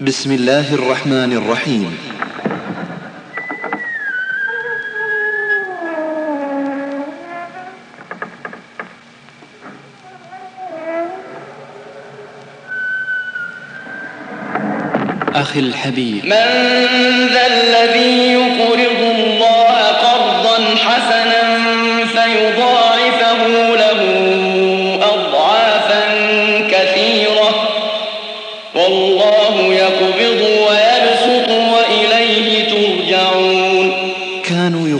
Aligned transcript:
بسم 0.00 0.32
الله 0.32 0.74
الرحمن 0.74 1.32
الرحيم 1.32 1.98
أخي 15.34 15.60
الحبيب 15.60 16.24
من 16.24 16.30
ذا 17.26 17.46
الذي 17.46 18.32
يقرض 18.32 19.02
الله 19.18 19.82
قرضا 19.82 20.64
حسنا 20.76 21.17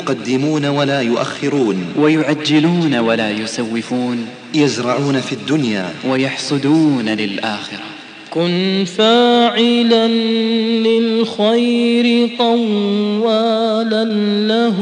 يقدمون 0.09 0.67
ولا 0.67 1.01
يؤخرون 1.01 1.77
ويعجلون 1.99 2.99
ولا 2.99 3.31
يسوفون 3.31 4.27
يزرعون 4.55 5.21
في 5.21 5.33
الدنيا 5.33 5.91
ويحصدون 6.11 7.09
للآخرة 7.09 7.81
كن 8.31 8.85
فاعلا 8.97 10.09
للخير 10.87 12.31
طوالا 12.39 14.05
له 14.49 14.77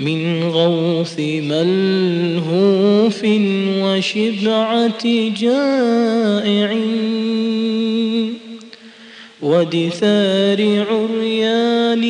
من 0.00 0.42
غوث 0.42 1.18
من 1.20 1.68
وشبعة 4.00 5.02
جائع 5.36 6.70
ودثار 9.42 10.86
عريان 10.88 12.06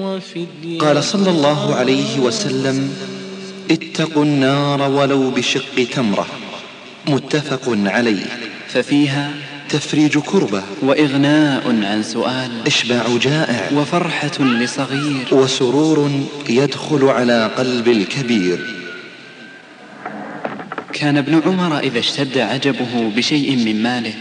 وفدية 0.00 0.78
قال 0.80 1.04
صلى 1.04 1.30
الله 1.30 1.74
عليه 1.74 2.20
وسلم 2.20 2.90
اتقوا 3.70 4.22
النار 4.24 4.90
ولو 4.90 5.30
بشق 5.30 5.86
تمرة 5.94 6.26
متفق 7.08 7.76
عليه 7.84 8.26
ففيها 8.68 9.30
تفريج 9.68 10.18
كربة 10.18 10.62
وإغناء 10.82 11.62
عن 11.82 12.02
سؤال 12.02 12.50
إشباع 12.66 13.04
جائع 13.22 13.70
وفرحة 13.76 14.38
لصغير 14.44 15.26
وسرور 15.32 16.10
يدخل 16.48 17.04
على 17.04 17.50
قلب 17.58 17.88
الكبير 17.88 18.58
كان 20.94 21.16
ابن 21.16 21.40
عمر 21.46 21.78
إذا 21.78 21.98
اشتد 21.98 22.38
عجبه 22.38 23.10
بشيء 23.16 23.56
من 23.56 23.82
ماله 23.82 24.12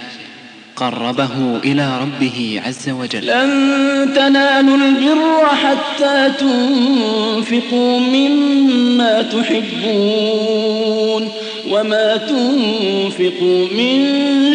قربه 0.75 1.57
إلى 1.57 2.01
ربه 2.01 2.61
عز 2.65 2.89
وجل 2.89 3.25
لن 3.25 4.11
تنالوا 4.15 4.77
البر 4.77 5.45
حتى 5.47 6.31
تنفقوا 6.39 7.99
مما 7.99 9.21
تحبون 9.21 11.29
وما 11.69 12.17
تنفقوا 12.17 13.65
من 13.77 14.05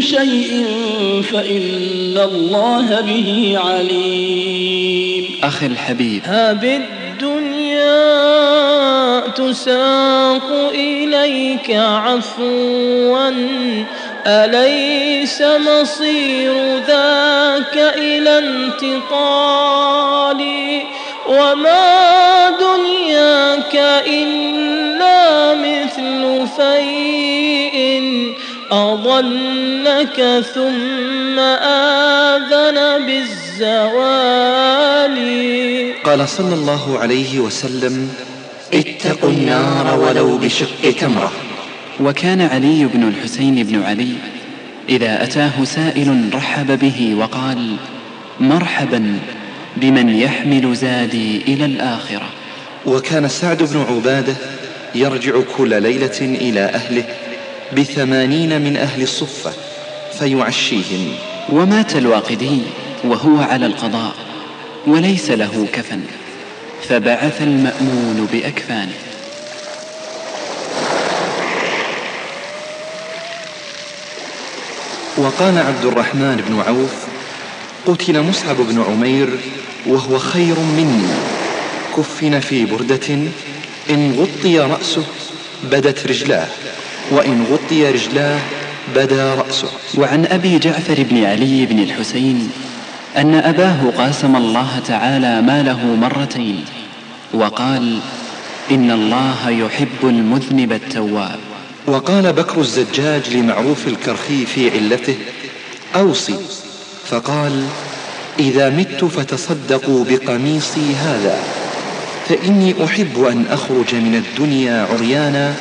شيء 0.02 0.66
فإن 1.32 2.18
الله 2.32 3.00
به 3.00 3.58
عليم 3.62 5.24
أخي 5.42 5.66
الحبيب 5.66 6.20
هابد 6.24 6.80
تساق 9.38 10.68
إليك 10.74 11.70
عفوا 11.76 13.28
أليس 14.26 15.42
مصير 15.42 16.78
ذاك 16.86 17.74
إلى 17.94 18.38
انتقال 18.38 19.68
وما 21.26 22.50
دنياك 22.50 23.76
إلا 24.06 25.54
مثل 25.54 26.46
فيء 26.56 27.78
أظنك 28.72 30.42
ثم 30.54 31.38
آذن 31.38 33.06
بالزوال 33.06 35.18
قال 36.04 36.28
صلى 36.28 36.54
الله 36.54 36.98
عليه 37.00 37.38
وسلم 37.38 38.08
اتقوا 38.74 39.30
النار 39.30 39.98
ولو 40.00 40.38
بشق 40.38 40.90
تمرة 41.00 41.32
وكان 42.00 42.40
علي 42.40 42.84
بن 42.94 43.08
الحسين 43.08 43.62
بن 43.62 43.82
علي 43.82 44.12
إذا 44.88 45.24
أتاه 45.24 45.64
سائل 45.64 46.24
رحب 46.34 46.78
به 46.78 47.14
وقال 47.18 47.76
مرحبا 48.40 49.18
بمن 49.76 50.08
يحمل 50.08 50.74
زادي 50.74 51.36
إلى 51.48 51.64
الآخرة 51.64 52.28
وكان 52.86 53.28
سعد 53.28 53.62
بن 53.62 53.80
عبادة 53.90 54.34
يرجع 54.94 55.32
كل 55.56 55.82
ليلة 55.82 56.18
إلى 56.20 56.60
أهله 56.60 57.04
بثمانين 57.76 58.60
من 58.60 58.76
أهل 58.76 59.02
الصفة 59.02 59.52
فيعشيهم 60.18 61.14
ومات 61.48 61.96
الواقدي 61.96 62.58
وهو 63.04 63.40
على 63.40 63.66
القضاء 63.66 64.12
وليس 64.86 65.30
له 65.30 65.66
كفن 65.72 66.00
فبعث 66.82 67.42
المأمون 67.42 68.28
بأكفانه 68.32 68.94
وقال 75.16 75.58
عبد 75.58 75.84
الرحمن 75.84 76.44
بن 76.48 76.60
عوف 76.60 76.92
قتل 77.86 78.22
مصعب 78.22 78.56
بن 78.56 78.82
عمير 78.82 79.28
وهو 79.86 80.18
خير 80.18 80.58
مني 80.60 81.08
كفن 81.96 82.40
في 82.40 82.64
بردة 82.64 83.08
إن 83.90 84.16
غطي 84.20 84.58
رأسه 84.58 85.04
بدت 85.70 86.06
رجلاه 86.06 86.48
وإن 87.10 87.44
غطي 87.52 87.90
رجلاه 87.90 88.40
بدا 88.96 89.34
رأسه 89.34 89.68
وعن 89.98 90.26
أبي 90.26 90.58
جعفر 90.58 90.94
بن 91.10 91.24
علي 91.24 91.66
بن 91.66 91.78
الحسين 91.78 92.50
أن 93.18 93.34
أباه 93.34 93.90
قاسم 93.98 94.36
الله 94.36 94.68
تعالى 94.86 95.42
ماله 95.42 95.86
مرتين 95.86 96.64
وقال 97.34 97.98
إن 98.70 98.90
الله 98.90 99.50
يحب 99.50 100.02
المذنب 100.08 100.72
التواب 100.72 101.38
وقال 101.86 102.32
بكر 102.32 102.60
الزجاج 102.60 103.36
لمعروف 103.36 103.88
الكرخي 103.88 104.46
في 104.46 104.70
علته 104.70 105.14
أوصي 105.96 106.36
فقال 107.06 107.64
إذا 108.38 108.70
مت 108.70 109.04
فتصدقوا 109.04 110.04
بقميصي 110.04 110.94
هذا 111.04 111.38
فإني 112.28 112.84
أحب 112.84 113.24
أن 113.24 113.44
أخرج 113.50 113.94
من 113.94 114.14
الدنيا 114.24 114.86
عريانا 114.92 115.54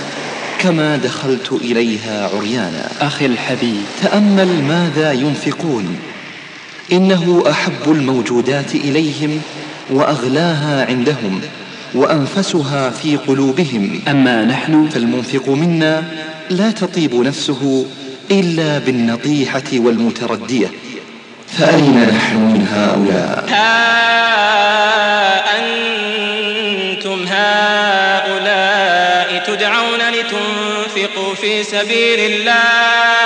كما 0.59 0.97
دخلت 0.97 1.51
إليها 1.51 2.29
عريانا 2.33 2.87
أخي 3.01 3.25
الحبيب 3.25 3.83
تأمل 4.01 4.63
ماذا 4.63 5.11
ينفقون 5.13 5.95
إنه 6.91 7.43
أحب 7.49 7.81
الموجودات 7.91 8.75
إليهم 8.75 9.41
وأغلاها 9.89 10.85
عندهم 10.87 11.41
وأنفسها 11.95 12.89
في 12.89 13.17
قلوبهم 13.17 14.01
أما 14.07 14.45
نحن 14.45 14.89
فالمنفق 14.93 15.49
منا 15.49 16.03
لا 16.49 16.71
تطيب 16.71 17.15
نفسه 17.15 17.85
إلا 18.31 18.77
بالنطيحة 18.79 19.63
والمتردية 19.73 20.67
فأين 21.57 22.07
نحن 22.15 22.35
من 22.37 22.67
هؤلاء 22.73 23.45
ها 23.49 23.97
أنتم 25.57 27.19
هؤلاء 27.27 29.43
تدعون 29.47 29.99
لتنفقوا 29.99 31.33
في 31.35 31.63
سبيل 31.63 32.19
الله 32.19 33.16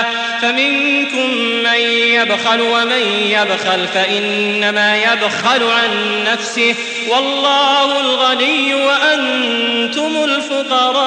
فمنكم 0.42 1.34
من 1.38 1.80
يبخل 1.90 2.62
ومن 2.62 3.32
يبخل 3.32 3.88
فإنما 3.94 4.98
يبخل 4.98 5.64
عن 5.64 6.24
نفسه 6.34 6.76
والله 7.08 8.00
الغني 8.00 8.76
وأنتم 8.76 10.24
الفقراء 10.24 11.02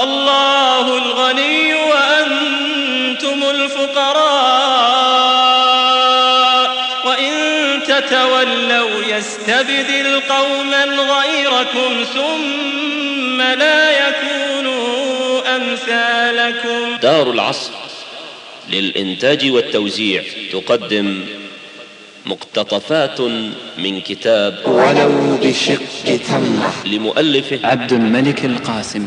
والله 0.00 0.98
الغني 0.98 1.74
وأنتم 1.74 3.42
الفقراء 3.50 4.70
وإن 7.04 7.80
تتولوا 7.86 9.02
يستبدل 9.06 10.20
قوما 10.28 10.84
غيركم 10.84 12.04
ثم 12.14 12.69
لكم 16.50 17.00
دار 17.02 17.30
العصر 17.30 17.72
للإنتاج 18.70 19.50
والتوزيع 19.50 20.22
تقدم 20.52 21.24
مقتطفات 22.26 23.20
من 23.78 24.00
كتاب 24.00 24.54
ولو 24.66 25.36
بشق 25.42 26.16
تم 26.28 26.58
لمؤلفه 26.84 27.58
عبد 27.64 27.92
الملك 27.92 28.44
القاسم 28.44 29.06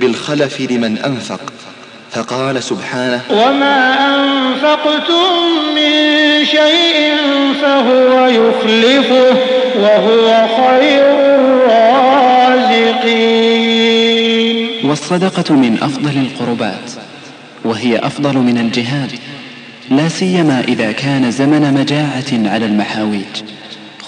بالخلف 0.00 0.60
لمن 0.60 0.98
أنفق 0.98 1.40
فقال 2.12 2.62
سبحانه 2.62 3.20
وما 3.30 4.06
أنفقتم 4.14 5.26
من 5.74 5.92
شيء 6.44 7.10
فهو 7.62 8.26
يخلفه 8.26 9.36
وهو 9.76 10.46
خير 10.56 11.02
الرازقين 11.70 14.68
والصدقة 14.84 15.54
من 15.54 15.78
أفضل 15.82 16.10
القربات 16.26 16.90
وهي 17.64 17.98
أفضل 17.98 18.36
من 18.38 18.58
الجهاد 18.58 19.12
لا 19.96 20.08
سيما 20.08 20.64
إذا 20.68 20.92
كان 20.92 21.30
زمن 21.30 21.74
مجاعة 21.74 22.52
على 22.54 22.66
المحاويج 22.66 23.36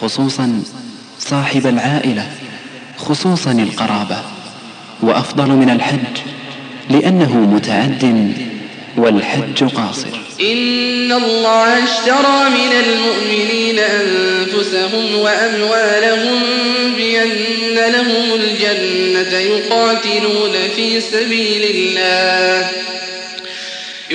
خصوصا 0.02 0.62
صاحب 1.18 1.66
العائلة 1.66 2.26
خصوصا 2.96 3.52
القرابة 3.52 4.18
وأفضل 5.02 5.48
من 5.50 5.70
الحج 5.70 6.16
لأنه 6.90 7.38
متعد 7.40 8.32
والحج 8.96 9.64
قاصر 9.64 10.08
إن 10.40 11.12
الله 11.12 11.84
اشترى 11.84 12.50
من 12.50 12.72
المؤمنين 12.84 13.78
أنفسهم 13.78 15.14
وأموالهم 15.14 16.40
بأن 16.96 17.92
لهم 17.92 18.34
الجنة 18.40 19.38
يقاتلون 19.38 20.52
في 20.76 21.00
سبيل 21.00 21.62
الله 21.76 22.68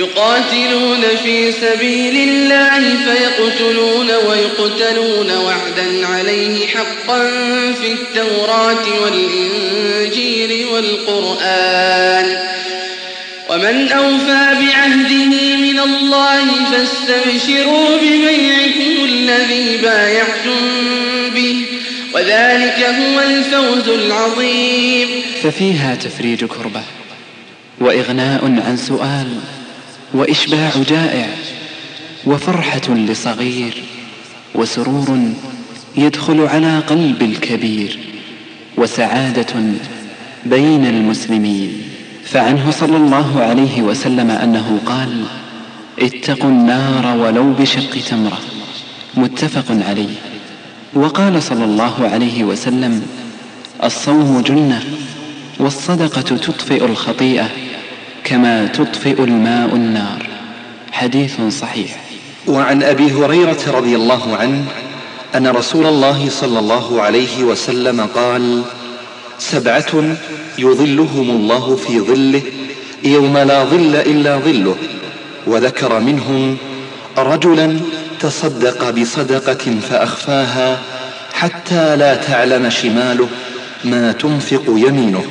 يقاتلون 0.00 1.00
في 1.24 1.52
سبيل 1.52 2.28
الله 2.28 2.80
فيقتلون 3.04 4.06
ويقتلون 4.10 5.30
وعدا 5.44 6.06
عليه 6.06 6.66
حقا 6.66 7.30
في 7.72 7.92
التوراة 7.92 9.02
والإنجيل 9.02 10.66
والقرآن 10.66 12.36
ومن 13.50 13.92
أوفى 13.92 14.56
بعهده 14.66 15.24
من 15.56 15.80
الله 15.80 16.42
فاستبشروا 16.72 17.96
ببيعكم 17.96 19.04
الذي 19.04 19.76
بايعتم 19.76 20.60
به 21.34 21.62
وذلك 22.14 22.84
هو 23.04 23.20
الفوز 23.20 23.88
العظيم 23.88 25.08
ففيها 25.42 25.94
تفريج 25.94 26.44
كربة 26.44 26.82
وإغناء 27.80 28.44
عن 28.66 28.76
سؤال 28.76 29.26
وإشباع 30.14 30.70
جائع 30.88 31.26
وفرحة 32.26 32.88
لصغير 32.94 33.82
وسرور 34.54 35.18
يدخل 35.96 36.40
على 36.40 36.78
قلب 36.78 37.22
الكبير 37.22 37.98
وسعادة 38.76 39.62
بين 40.46 40.86
المسلمين 40.86 41.72
فعنه 42.24 42.70
صلى 42.70 42.96
الله 42.96 43.40
عليه 43.42 43.82
وسلم 43.82 44.30
أنه 44.30 44.78
قال 44.86 45.24
اتقوا 45.98 46.50
النار 46.50 47.16
ولو 47.16 47.52
بشق 47.52 47.90
تمرة 48.10 48.38
متفق 49.14 49.88
عليه 49.88 50.14
وقال 50.94 51.42
صلى 51.42 51.64
الله 51.64 52.08
عليه 52.08 52.44
وسلم 52.44 53.02
الصوم 53.84 54.40
جنة 54.40 54.82
والصدقة 55.60 56.20
تطفئ 56.22 56.84
الخطيئة 56.84 57.48
كما 58.30 58.66
تطفئ 58.66 59.24
الماء 59.24 59.74
النار 59.76 60.26
حديث 60.92 61.40
صحيح 61.60 61.96
وعن 62.46 62.82
أبي 62.82 63.12
هريرة 63.12 63.58
رضي 63.68 63.96
الله 63.96 64.36
عنه 64.36 64.64
أن 65.36 65.46
رسول 65.46 65.86
الله 65.86 66.28
صلى 66.30 66.58
الله 66.58 67.02
عليه 67.02 67.44
وسلم 67.44 68.00
قال 68.00 68.62
سبعة 69.38 70.16
يظلهم 70.58 71.30
الله 71.30 71.76
في 71.76 72.00
ظله 72.00 72.42
يوم 73.04 73.38
لا 73.38 73.64
ظل 73.64 73.94
إلا 73.96 74.36
ظله 74.38 74.76
وذكر 75.46 76.00
منهم 76.00 76.56
رجلا 77.18 77.80
تصدق 78.20 78.90
بصدقة 78.90 79.74
فأخفاها 79.90 80.78
حتى 81.34 81.96
لا 81.96 82.14
تعلم 82.14 82.70
شماله 82.70 83.28
ما 83.84 84.12
تنفق 84.12 84.62
يمينه 84.68 85.24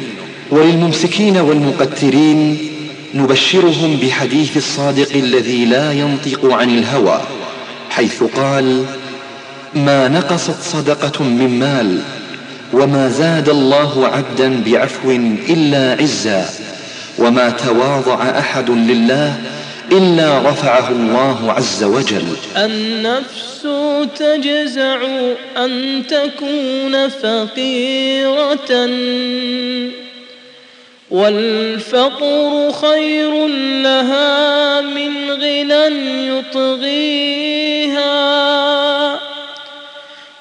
وللممسكين 0.51 1.37
والمقترين 1.37 2.68
نبشرهم 3.15 3.97
بحديث 4.01 4.57
الصادق 4.57 5.13
الذي 5.15 5.65
لا 5.65 5.91
ينطق 5.91 6.45
عن 6.53 6.77
الهوى 6.77 7.21
حيث 7.89 8.23
قال 8.23 8.85
ما 9.75 10.07
نقصت 10.07 10.61
صدقة 10.63 11.23
من 11.23 11.59
مال 11.59 11.99
وما 12.73 13.09
زاد 13.09 13.49
الله 13.49 14.07
عبدا 14.07 14.63
بعفو 14.65 15.11
إلا 15.49 16.01
عزا 16.03 16.49
وما 17.19 17.49
تواضع 17.49 18.23
أحد 18.39 18.69
لله 18.69 19.33
إلا 19.91 20.39
رفعه 20.49 20.89
الله 20.89 21.51
عز 21.51 21.83
وجل 21.83 22.25
النفس 22.57 23.61
تجزع 24.19 24.97
أن 25.57 26.03
تكون 26.09 27.09
فقيرة 27.09 28.85
والفقر 31.11 32.71
خير 32.81 33.47
لها 33.83 34.81
من 34.81 35.31
غنى 35.31 36.27
يطغيها 36.27 38.09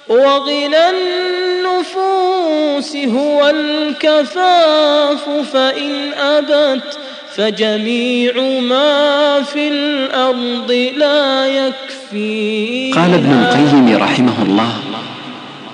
وغنى 0.08 0.90
النفوس 0.90 2.96
هو 2.96 3.48
الكفاف 3.48 5.28
فإن 5.52 6.12
أبت 6.18 6.98
فجميع 7.34 8.32
ما 8.60 9.42
في 9.42 9.68
الأرض 9.68 10.90
لا 10.96 11.46
يكفي 11.46 12.92
قال 12.96 13.14
ابن 13.14 13.32
القيم 13.32 13.96
رحمه 14.02 14.42
الله 14.42 14.72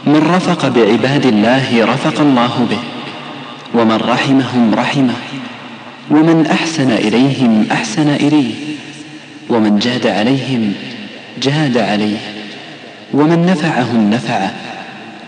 من 0.07 0.35
رفق 0.35 0.69
بعباد 0.69 1.27
الله 1.27 1.85
رفق 1.85 2.21
الله 2.21 2.67
به 2.71 2.79
ومن 3.75 3.97
رحمهم 3.97 4.75
رحمه 4.75 5.15
ومن 6.11 6.47
أحسن 6.47 6.91
إليهم 6.91 7.67
أحسن 7.73 8.09
إليه 8.09 8.55
ومن 9.49 9.79
جاد 9.79 10.07
عليهم 10.07 10.73
جاد 11.43 11.79
عليه 11.79 12.19
ومن 13.15 13.47
نفعهم 13.47 14.11
نفعه 14.11 14.55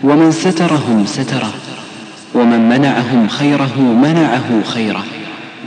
ومن 0.03 0.31
سترهم 0.31 1.05
ستره 1.07 1.53
ومن 2.33 2.69
منعهم 2.69 3.27
خيره 3.27 3.79
منعه 3.81 4.63
خيره 4.65 5.03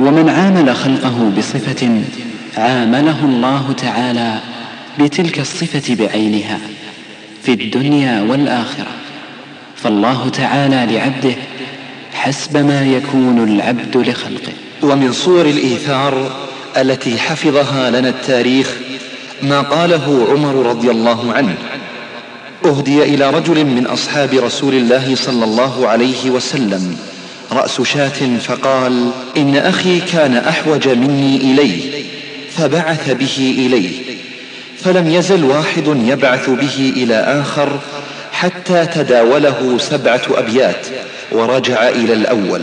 ومن 0.00 0.28
عامل 0.28 0.74
خلقه 0.76 1.30
بصفة 1.38 2.00
عامله 2.56 3.24
الله 3.24 3.72
تعالى 3.72 4.38
بتلك 5.00 5.38
الصفة 5.40 5.94
بعينها 5.94 6.58
في 7.42 7.52
الدنيا 7.52 8.20
والآخرة 8.22 8.90
فالله 9.76 10.28
تعالى 10.28 10.94
لعبده 10.94 11.34
حسب 12.22 12.56
ما 12.56 12.82
يكون 12.86 13.48
العبد 13.54 13.96
لخلقه 13.96 14.52
ومن 14.82 15.12
صور 15.12 15.40
الإيثار 15.46 16.32
التي 16.76 17.18
حفظها 17.18 17.90
لنا 17.90 18.08
التاريخ 18.08 18.70
ما 19.42 19.60
قاله 19.60 20.26
عمر 20.30 20.66
رضي 20.66 20.90
الله 20.90 21.32
عنه 21.32 21.54
أهدي 22.64 23.02
إلى 23.02 23.30
رجل 23.30 23.64
من 23.64 23.86
أصحاب 23.86 24.34
رسول 24.34 24.74
الله 24.74 25.14
صلى 25.16 25.44
الله 25.44 25.88
عليه 25.88 26.30
وسلم 26.30 26.96
رأس 27.52 27.80
شاة 27.82 28.38
فقال 28.42 29.10
إن 29.36 29.56
أخي 29.56 30.00
كان 30.00 30.36
أحوج 30.36 30.88
مني 30.88 31.36
إليه 31.36 32.02
فبعث 32.56 33.10
به 33.12 33.54
إليه 33.66 33.98
فلم 34.84 35.08
يزل 35.10 35.44
واحد 35.44 35.84
يبعث 36.06 36.50
به 36.50 36.92
إلى 36.96 37.14
آخر 37.14 37.78
حتى 38.40 38.86
تداوله 38.86 39.78
سبعة 39.78 40.20
أبيات 40.30 40.86
ورجع 41.32 41.88
إلى 41.88 42.12
الأول 42.12 42.62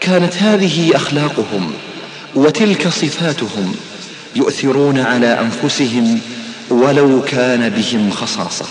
كانت 0.00 0.34
هذه 0.36 0.96
أخلاقهم 0.96 1.72
وتلك 2.34 2.82
صفاتهم 2.88 3.74
يؤثرون 4.36 4.98
على 4.98 5.38
أنفسهم 5.40 6.20
ولو 6.70 7.22
كان 7.22 7.68
بهم 7.68 8.10
خصاصة 8.10 8.64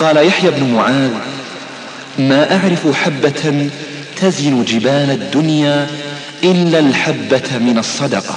قال 0.00 0.16
يحيى 0.26 0.50
بن 0.50 0.72
معاذ 0.74 1.10
ما 2.18 2.52
أعرف 2.56 2.96
حبة 3.04 3.70
تزن 4.16 4.64
جبال 4.64 5.10
الدنيا 5.10 5.86
إلا 6.44 6.78
الحبة 6.78 7.58
من 7.60 7.78
الصدقة 7.78 8.36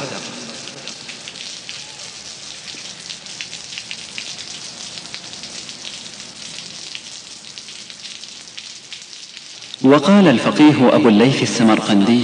وقال 9.90 10.28
الفقيه 10.28 10.96
أبو 10.96 11.10
الليث 11.10 11.42
السمرقندي 11.44 12.20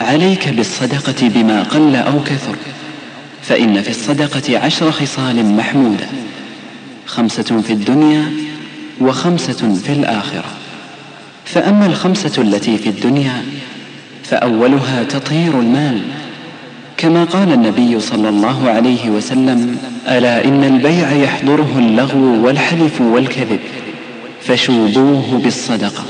عليك 0.00 0.48
بالصدقة 0.48 1.28
بما 1.28 1.62
قل 1.62 1.96
أو 1.96 2.20
كثر 2.24 2.56
فإن 3.42 3.82
في 3.82 3.90
الصدقة 3.90 4.58
عشر 4.58 4.90
خصال 4.90 5.46
محمودة 5.56 6.06
خمسة 7.06 7.60
في 7.66 7.72
الدنيا 7.72 8.32
وخمسة 9.00 9.74
في 9.86 9.92
الآخرة 9.92 10.44
فأما 11.44 11.86
الخمسة 11.86 12.42
التي 12.42 12.78
في 12.78 12.88
الدنيا 12.88 13.42
فأولها 14.24 15.02
تطهير 15.04 15.60
المال 15.60 16.00
كما 16.96 17.24
قال 17.24 17.52
النبي 17.52 18.00
صلى 18.00 18.28
الله 18.28 18.70
عليه 18.70 19.10
وسلم 19.10 19.76
ألا 20.08 20.44
إن 20.44 20.64
البيع 20.64 21.12
يحضره 21.12 21.72
اللغو 21.78 22.46
والحلف 22.46 23.00
والكذب 23.00 23.60
فشوبوه 24.40 25.40
بالصدقه 25.44 26.04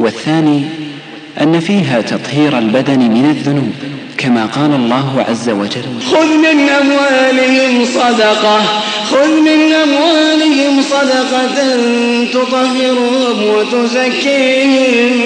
والثاني 0.00 0.62
أن 1.40 1.60
فيها 1.60 2.00
تطهير 2.00 2.58
البدن 2.58 2.98
من 2.98 3.24
الذنوب 3.30 3.72
كما 4.18 4.46
قال 4.46 4.74
الله 4.74 5.24
عز 5.28 5.50
وجل 5.50 5.82
خذ 6.10 6.26
من 6.26 6.68
أموالهم 6.68 7.84
صدقة 7.84 8.60
خذ 9.10 9.28
من 9.40 9.72
أموالهم 9.72 10.82
صدقة 10.90 11.76
تطهرهم 12.32 13.46
وتزكيهم 13.46 15.18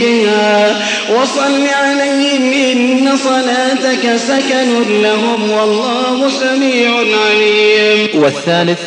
بها 0.00 0.76
وصل 1.16 1.66
عليهم 1.82 2.52
إن 2.52 3.10
صلاتك 3.16 4.16
سكن 4.16 5.00
لهم 5.02 5.50
والله 5.50 6.28
سميع 6.40 6.90
عليم 6.96 8.08
والثالث 8.14 8.78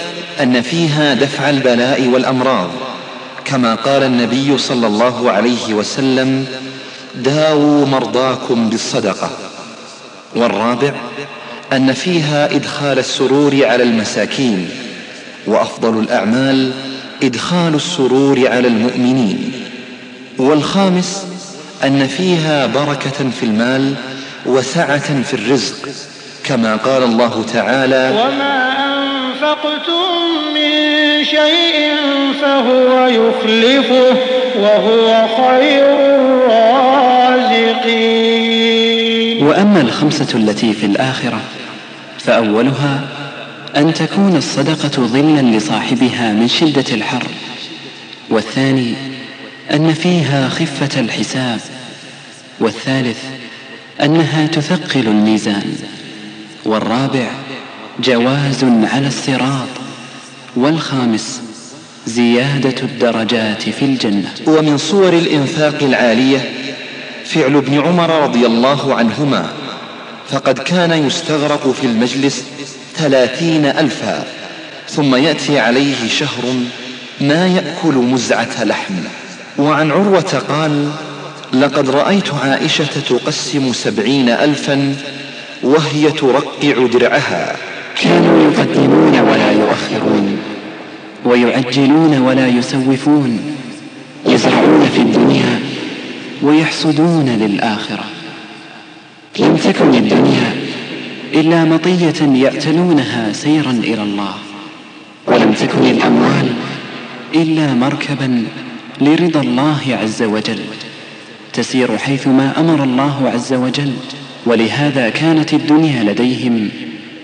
أن 0.42 0.62
فيها 0.62 1.14
دفع 1.14 1.50
البلاء 1.50 2.10
والأمراض 2.14 2.68
كما 3.52 3.76
قال 3.76 4.04
النبي 4.04 4.58
صلى 4.58 4.88
الله 4.88 5.32
عليه 5.32 5.74
وسلم 5.74 6.46
داووا 7.16 7.86
مرضاكم 7.86 8.70
بالصدقة 8.70 9.30
والرابع 10.36 10.94
أن 11.74 11.94
فيها 11.94 12.46
إدخال 12.56 13.00
السرور 13.00 13.60
على 13.66 13.84
المساكين 13.84 14.70
وأفضل 15.48 16.00
الأعمال 16.00 16.72
إدخال 17.24 17.76
السرور 17.76 18.48
على 18.48 18.68
المؤمنين 18.68 19.52
والخامس 20.38 21.26
أن 21.84 22.08
فيها 22.08 22.66
بركة 22.68 23.30
في 23.40 23.44
المال 23.44 23.94
وسعة 24.46 25.24
في 25.24 25.34
الرزق 25.34 25.90
كما 26.44 26.76
قال 26.76 27.04
الله 27.04 27.46
تعالى 27.54 28.12
وما 28.28 28.62
أنفقتم 29.42 30.06
من 30.54 30.72
شيء 31.26 31.78
فهو 32.42 33.06
يخلفه 33.08 34.14
وهو 34.60 35.08
خير 35.38 35.86
الرازقين 36.56 39.44
وأما 39.44 39.82
الخمسة 39.82 40.38
التي 40.38 40.74
في 40.74 40.86
الآخرة 40.86 41.42
فأولها 42.20 43.02
أن 43.76 43.94
تكون 43.94 44.36
الصدقة 44.36 45.06
ظلا 45.08 45.58
لصاحبها 45.58 46.32
من 46.34 46.48
شدة 46.48 46.86
الحر 46.96 47.24
والثاني 48.30 48.94
أن 49.74 49.94
فيها 49.94 50.50
خفة 50.50 51.00
الحساب 51.02 51.60
والثالث 52.60 53.20
أنها 54.02 54.48
تثقل 54.48 55.00
الميزان 55.08 55.76
والرابع 56.66 57.30
جواز 58.02 58.64
على 58.84 59.08
الصراط 59.08 59.68
والخامس 60.56 61.42
زيادة 62.08 62.84
الدرجات 62.84 63.62
في 63.70 63.86
الجنة 63.86 64.30
ومن 64.48 64.78
صور 64.78 65.14
الإنفاق 65.14 65.76
العالية 65.82 66.50
فعل 67.26 67.56
ابن 67.56 67.80
عمر 67.80 68.10
رضي 68.24 68.46
الله 68.46 68.96
عنهما 68.96 69.50
فقد 70.30 70.60
كان 70.60 71.08
يستغرق 71.08 71.68
في 71.82 71.86
المجلس 71.88 72.44
ثلاثين 72.96 73.66
ألفا 73.66 74.24
ثم 74.90 75.16
يأتي 75.16 75.60
عليه 75.60 76.10
شهر 76.10 76.44
ما 77.22 77.48
يأكل 77.48 77.96
مزعة 77.98 78.64
لحم 78.64 78.94
وعن 79.58 79.92
عروة 79.92 80.44
قال 80.50 80.90
لقد 81.54 81.90
رأيت 81.90 82.34
عائشة 82.34 83.02
تقسم 83.10 83.74
سبعين 83.74 84.30
ألفا 84.30 84.96
وهي 85.64 86.12
ترقع 86.12 86.86
درعها 86.88 87.56
كانوا 88.04 88.44
يقدمون 88.52 89.20
ولا 89.20 89.52
يؤخرون 89.52 90.38
ويعجلون 91.26 92.18
ولا 92.22 92.48
يسوفون 92.48 93.40
يزرعون 94.28 94.90
في 94.96 95.02
الدنيا 95.02 95.60
ويحصدون 96.44 97.30
للآخرة 97.30 98.04
لم 99.40 99.56
تكن 99.58 99.94
الدنيا 99.96 100.56
إلا 101.34 101.64
مطية 101.64 102.14
يأتلونها 102.46 103.34
سيرا 103.34 103.72
إلى 103.72 104.04
الله 104.04 104.34
ولم 105.28 105.54
تكن 105.54 105.86
الأموال 105.90 106.48
إلا 107.36 107.74
مركبا 107.74 108.44
لرضا 109.02 109.42
الله 109.42 109.78
عز 110.04 110.24
وجل 110.24 110.60
تسير 111.54 111.98
حيثما 111.98 112.54
أمر 112.58 112.84
الله 112.84 113.30
عز 113.34 113.54
وجل 113.54 113.94
ولهذا 114.46 115.10
كانت 115.10 115.54
الدنيا 115.54 116.04
لديهم 116.04 116.70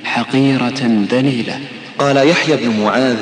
حقيرة 0.07 0.81
ذليلة 1.11 1.59
قال 1.99 2.17
يحيى 2.29 2.57
بن 2.57 2.79
معاذ 2.83 3.15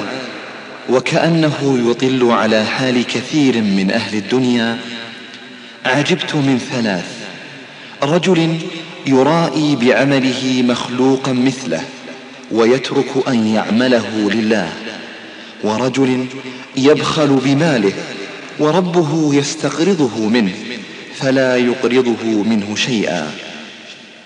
وكأنه 0.90 1.86
يطل 1.90 2.32
على 2.32 2.66
حال 2.66 3.06
كثير 3.06 3.56
من 3.62 3.92
أهل 3.92 4.18
الدنيا 4.18 4.78
عجبت 5.86 6.36
من 6.36 6.60
ثلاث 6.72 7.06
رجل 8.04 8.58
يرائي 9.08 9.76
بعمله 9.76 10.64
مخلوقا 10.68 11.32
مثله 11.34 11.82
ويترك 12.52 13.12
أن 13.28 13.48
يعمله 13.48 14.30
لله 14.32 14.70
ورجل 15.64 16.26
يبخل 16.78 17.28
بماله 17.28 17.94
وربه 18.60 19.36
يستقرضه 19.36 20.28
منه 20.30 20.52
فلا 21.20 21.58
يقرضه 21.58 22.44
منه 22.44 22.76
شيئا 22.76 23.32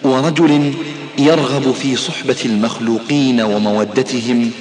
ورجل 0.03 0.73
يرغب 1.19 1.71
في 1.73 1.95
صحبة 1.95 2.37
المخلوقين 2.45 3.41
ومودتهم 3.41 4.51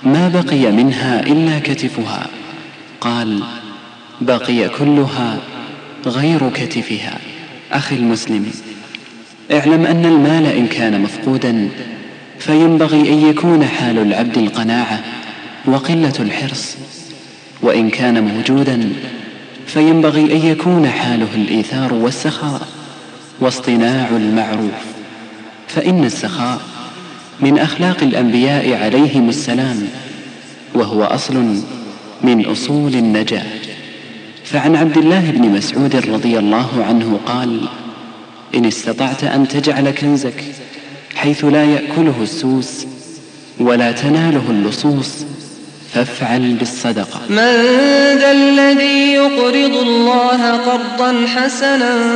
ما 0.05 0.29
بقي 0.29 0.73
منها 0.73 1.21
إلا 1.21 1.59
كتفها 1.59 2.27
قال 3.01 3.43
بقي 4.21 4.69
كلها 4.79 5.39
غير 6.07 6.51
كتفها 6.51 7.19
أخي 7.73 7.97
المسلم 7.97 8.51
اعلم 9.53 9.87
أن 9.87 10.05
المال 10.05 10.47
إن 10.47 10.67
كان 10.67 11.01
مفقودا 11.03 11.69
فينبغي 12.41 13.13
أن 13.13 13.19
يكون 13.29 13.65
حال 13.65 13.99
العبد 13.99 14.39
القناعة 14.39 15.01
وقلة 15.67 16.13
الحرص 16.21 16.77
وإن 17.63 17.91
كان 17.91 18.25
موجودا 18.25 18.93
فينبغي 19.67 20.33
أن 20.37 20.47
يكون 20.47 20.89
حاله 20.89 21.29
الإيثار 21.35 21.95
والسخاء 21.95 22.61
واصطناع 23.41 24.09
المعروف 24.17 24.75
فإن 25.69 26.05
السخاء 26.05 26.61
من 27.41 27.59
أخلاق 27.59 27.97
الأنبياء 28.03 28.83
عليهم 28.85 29.29
السلام 29.29 29.79
وهو 30.75 31.05
أصل 31.05 31.35
من 32.23 32.45
أصول 32.47 32.95
النجاة 32.95 33.47
فعن 34.45 34.77
عبد 34.77 34.97
الله 34.97 35.31
بن 35.31 35.49
مسعود 35.49 35.97
رضي 35.97 36.39
الله 36.39 36.85
عنه 36.89 37.19
قال 37.27 37.69
إن 38.55 38.65
استطعت 38.67 39.25
أن 39.25 39.49
تجعل 39.49 39.91
كنزك 39.91 40.45
حيث 41.15 41.45
لا 41.45 41.65
يأكله 41.65 42.15
السوس 42.21 42.87
ولا 43.61 43.93
تناله 43.93 44.51
اللصوص 44.51 45.11
فافعل 45.95 46.55
بالصدقة 46.55 47.21
من 47.31 47.37
ذا 48.19 48.33
الذي 48.33 49.13
يقرض 49.13 49.77
الله 49.77 50.53
قرضا 50.53 51.27
حسنا 51.37 52.11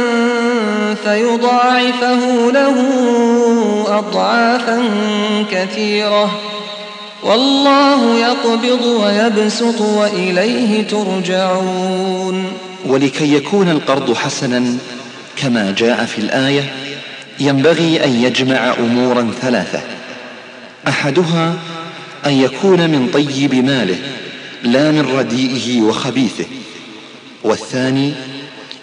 فيضاعفه 1.04 2.50
له 2.50 2.76
أضعافا 3.98 4.82
كثيرة 5.52 6.38
والله 7.22 8.18
يقبض 8.18 8.82
ويبسط 8.84 9.80
وإليه 9.80 10.82
ترجعون 10.86 12.44
ولكي 12.86 13.34
يكون 13.34 13.70
القرض 13.70 14.14
حسنا 14.14 14.64
كما 15.36 15.74
جاء 15.78 16.04
في 16.04 16.18
الآية 16.18 16.62
ينبغي 17.40 18.04
أن 18.04 18.22
يجمع 18.24 18.74
أمورا 18.78 19.30
ثلاثة 19.42 19.80
أحدها 20.88 21.54
أن 22.26 22.32
يكون 22.32 22.90
من 22.90 23.10
طيب 23.14 23.54
ماله 23.54 23.96
لا 24.62 24.90
من 24.90 25.16
رديئه 25.18 25.82
وخبيثه 25.82 26.44
والثاني 27.44 28.12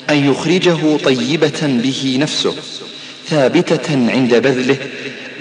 أن 0.09 0.29
يخرجه 0.31 0.97
طيبة 0.97 1.59
به 1.83 2.17
نفسه 2.21 2.53
ثابتة 3.29 4.11
عند 4.11 4.35
بذله 4.35 4.77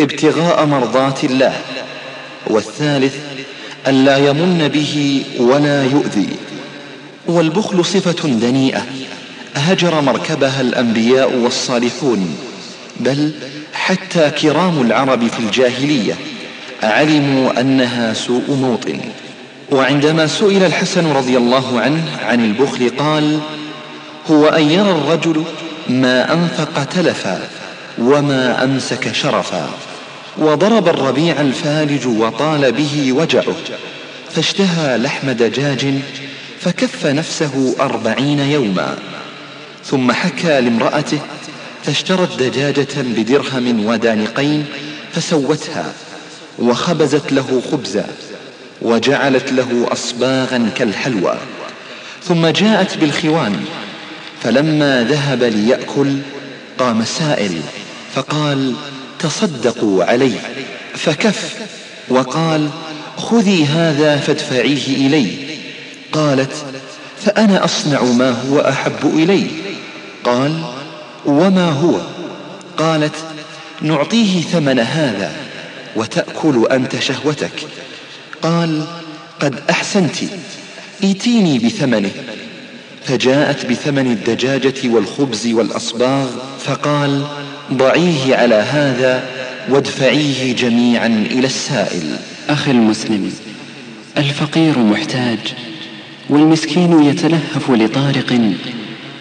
ابتغاء 0.00 0.64
مرضاة 0.67 1.14
الله 1.25 1.52
والثالث 2.47 3.14
أن 3.88 4.05
لا 4.05 4.17
يمن 4.17 4.69
به 4.73 5.23
ولا 5.38 5.85
يؤذي 5.85 6.29
والبخل 7.26 7.85
صفة 7.85 8.29
دنيئة 8.29 8.87
هجر 9.57 10.00
مركبها 10.00 10.61
الأنبياء 10.61 11.37
والصالحون 11.38 12.37
بل 13.00 13.30
حتى 13.75 14.30
كرام 14.30 14.80
العرب 14.80 15.26
في 15.28 15.38
الجاهلية 15.38 16.14
علموا 16.83 17.61
أنها 17.61 18.12
سوء 18.14 18.57
موطن 18.62 19.01
وعندما 19.70 20.27
سئل 20.27 20.62
الحسن 20.64 21.12
رضي 21.12 21.37
الله 21.37 21.81
عنه 21.81 22.03
عن 22.25 22.44
البخل 22.44 22.90
قال 22.98 23.40
هو 24.31 24.46
أن 24.46 24.62
يرى 24.70 24.90
الرجل 24.90 25.42
ما 25.88 26.33
أنفق 26.35 26.85
تلفا 26.85 27.48
وما 27.98 28.64
أمسك 28.64 29.12
شرفا 29.14 29.68
وضرب 30.38 30.88
الربيع 30.88 31.40
الفالج 31.40 32.07
وطال 32.07 32.72
به 32.72 33.12
وجعه 33.12 33.57
فاشتهى 34.35 34.96
لحم 34.98 35.31
دجاج 35.31 35.94
فكف 36.61 37.07
نفسه 37.07 37.77
أربعين 37.81 38.38
يوما 38.38 38.96
ثم 39.87 40.12
حكى 40.12 40.61
لامرأته 40.61 41.18
فاشترت 41.85 42.43
دجاجة 42.43 42.97
بدرهم 43.03 43.87
ودانقين 43.87 44.66
فسوتها 45.12 45.93
وخبزت 46.59 47.33
له 47.33 47.62
خبزا 47.73 48.07
وجعلت 48.83 49.53
له 49.53 49.87
أصباغا 49.93 50.71
كالحلوى 50.77 51.37
ثم 52.29 52.47
جاءت 52.47 52.97
بالخوان 52.99 53.64
فلما 54.43 55.03
ذهب 55.11 55.43
ليأكل 55.43 56.09
قام 56.79 57.05
سائل 57.05 57.53
فقال 58.14 58.75
تصدقوا 59.19 60.05
علي 60.05 60.33
فكف 60.95 61.53
وقال 62.09 62.69
خذي 63.16 63.64
هذا 63.66 64.16
فادفعيه 64.16 64.87
إلي 65.07 65.33
قالت 66.12 66.53
فأنا 67.27 67.64
أصنع 67.64 68.03
ما 68.03 68.31
هو 68.51 68.59
أحب 68.59 69.05
إلي 69.16 69.47
قال 70.25 70.62
وما 71.26 71.70
هو 71.70 71.94
قالت 72.76 73.14
نعطيه 73.83 74.40
ثمن 74.42 74.78
هذا 74.78 75.33
وتأكل 75.96 76.68
أنت 76.70 76.98
شهوتك 76.98 77.52
قال 78.42 78.85
قد 79.40 79.54
أحسنت 79.70 80.16
ايتيني 81.04 81.59
بثمنه 81.59 82.11
فجاءت 83.04 83.66
بثمن 83.66 84.06
الدجاجة 84.06 84.74
والخبز 84.88 85.46
والأصباغ 85.52 86.26
فقال 86.64 87.24
ضعيه 87.72 88.37
على 88.37 88.54
هذا 88.54 89.22
وادفعيه 89.70 90.54
جميعا 90.56 91.06
إلى 91.30 91.46
السائل 91.46 92.16
أخي 92.48 92.70
المسلم 92.70 93.33
الفقير 94.16 94.78
محتاج 94.78 95.38
والمسكين 96.30 97.02
يتلهف 97.02 97.70
لطارق 97.70 98.40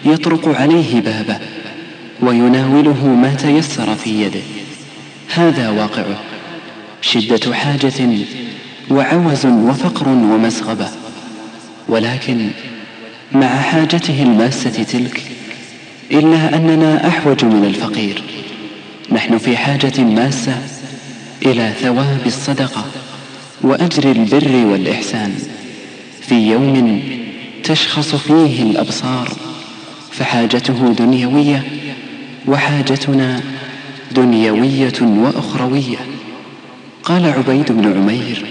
يطرق 0.04 0.48
عليه 0.60 1.00
بابه 1.00 1.38
ويناوله 2.22 3.06
ما 3.06 3.34
تيسر 3.34 3.94
في 3.94 4.10
يده 4.22 4.40
هذا 5.34 5.68
واقعه 5.70 6.18
شدة 7.02 7.54
حاجة 7.54 7.92
وعوز 8.90 9.46
وفقر 9.46 10.08
ومسغبة 10.08 10.88
ولكن 11.88 12.50
مع 13.32 13.46
حاجته 13.60 14.22
الماسة 14.22 14.82
تلك 14.82 15.22
إلا 16.10 16.56
أننا 16.56 17.08
أحوج 17.08 17.44
من 17.44 17.64
الفقير 17.64 18.22
نحن 19.12 19.38
في 19.38 19.56
حاجة 19.56 20.00
ماسة 20.00 20.58
إلى 21.46 21.72
ثواب 21.82 22.20
الصدقة 22.26 22.84
وأجر 23.62 24.10
البر 24.12 24.66
والإحسان 24.66 25.34
في 26.20 26.34
يوم 26.34 27.00
تشخص 27.64 28.14
فيه 28.14 28.62
الأبصار 28.62 29.28
فحاجته 30.12 30.92
دنيوية 30.92 31.79
وحاجتنا 32.48 33.40
دنيوية 34.16 34.92
وأخروية 35.02 35.98
قال 37.04 37.26
عبيد 37.32 37.72
بن 37.72 37.92
عمير 37.92 38.44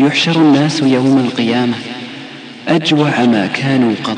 يحشر 0.00 0.36
الناس 0.36 0.80
يوم 0.82 1.18
القيامة 1.18 1.74
أجوع 2.68 3.08
ما 3.24 3.46
كانوا 3.46 3.94
قط 4.04 4.16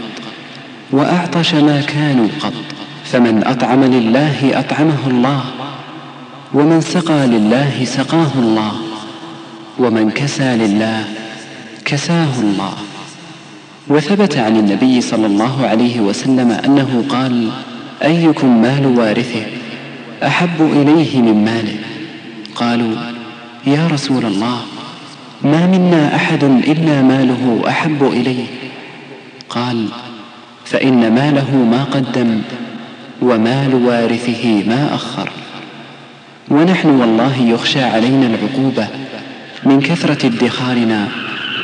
وأعطش 0.93 1.55
ما 1.55 1.81
كانوا 1.81 2.29
قط 2.41 2.53
فمن 3.05 3.43
أطعم 3.47 3.85
لله 3.85 4.59
أطعمه 4.59 5.07
الله 5.07 5.45
ومن 6.55 6.81
سقى 6.81 7.27
لله 7.27 7.85
سقاه 7.85 8.31
الله 8.39 8.73
ومن 9.79 10.11
كسى 10.11 10.57
لله 10.57 11.05
كساه 11.85 12.41
الله 12.41 12.73
وثبت 13.89 14.37
عن 14.37 14.57
النبي 14.57 15.01
صلى 15.01 15.27
الله 15.27 15.67
عليه 15.67 16.01
وسلم 16.01 16.51
أنه 16.51 17.05
قال 17.09 17.49
أيكم 18.03 18.63
مال 18.63 18.87
وارثه 18.99 19.43
أحب 20.23 20.61
إليه 20.61 21.23
من 21.23 21.45
ماله 21.45 21.77
قالوا 22.55 22.95
يا 23.67 23.87
رسول 23.87 24.25
الله 24.25 24.61
ما 25.43 25.67
منا 25.67 26.17
أحد 26.17 26.45
إلا 26.45 27.03
ماله 27.03 27.63
أحب 27.69 28.03
إليه 28.13 28.45
قال 29.49 29.89
فإن 30.65 31.15
ماله 31.15 31.57
ما 31.57 31.85
قدم 31.85 32.41
ومال 33.23 33.75
وارثه 33.75 34.47
ما 34.69 34.91
أخر 34.95 35.31
ونحن 36.51 36.89
والله 36.89 37.37
يخشى 37.43 37.83
علينا 37.83 38.27
العقوبة 38.27 38.87
من 39.65 39.81
كثرة 39.81 40.27
ادخارنا 40.27 41.09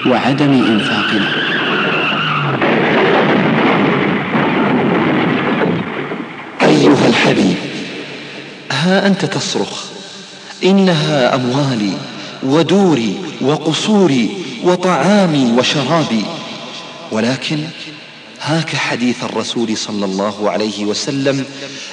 وعدم 0.07 0.53
إنفاقنا 0.53 1.33
أيها 6.81 7.09
الحبيب 7.09 7.57
ها 8.73 9.07
أنت 9.07 9.25
تصرخ 9.25 9.85
إنها 10.65 11.35
أموالي 11.35 11.93
ودوري 12.43 13.17
وقصوري 13.41 14.31
وطعامي 14.65 15.53
وشرابي 15.59 16.25
ولكن 17.13 17.59
هاك 18.43 18.77
حديث 18.77 19.25
الرسول 19.25 19.77
صلى 19.77 20.05
الله 20.05 20.51
عليه 20.51 20.85
وسلم 20.85 21.45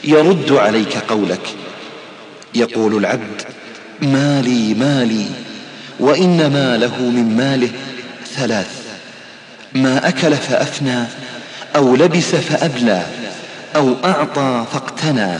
يرد 0.03 0.51
عليك 0.51 0.97
قولك 0.97 1.55
يقول 2.55 2.97
العبد 2.97 3.41
مالي 4.01 4.73
مالي 4.73 5.25
وإنما 5.99 6.77
له 6.77 7.01
من 7.01 7.37
ماله 7.37 7.69
ثلاث 8.35 8.69
ما 9.73 10.07
أكل 10.07 10.35
فأفنى 10.35 11.03
أو 11.75 11.95
لبس 11.95 12.35
فأبلى 12.35 13.03
أو 13.77 13.95
أعطى 14.05 14.65
فاقتنى 14.73 15.37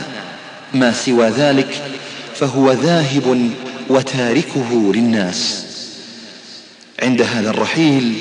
ما 0.74 0.92
سوى 0.92 1.28
ذلك 1.28 1.82
فهو 2.34 2.72
ذاهب 2.72 3.50
وتاركه 3.88 4.72
للناس 4.94 5.64
عند 7.02 7.22
هذا 7.22 7.50
الرحيل 7.50 8.14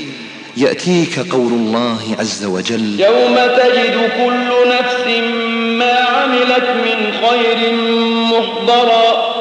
يأتيك 0.57 1.19
قول 1.19 1.53
الله 1.53 2.15
عز 2.19 2.45
وجل 2.45 2.99
يوم 2.99 3.35
تجد 3.35 4.09
كل 4.17 4.49
نفس 4.69 5.19
ما 5.57 5.99
عملت 5.99 6.69
من 6.69 7.13
خير 7.27 7.71
محضرا 8.03 9.31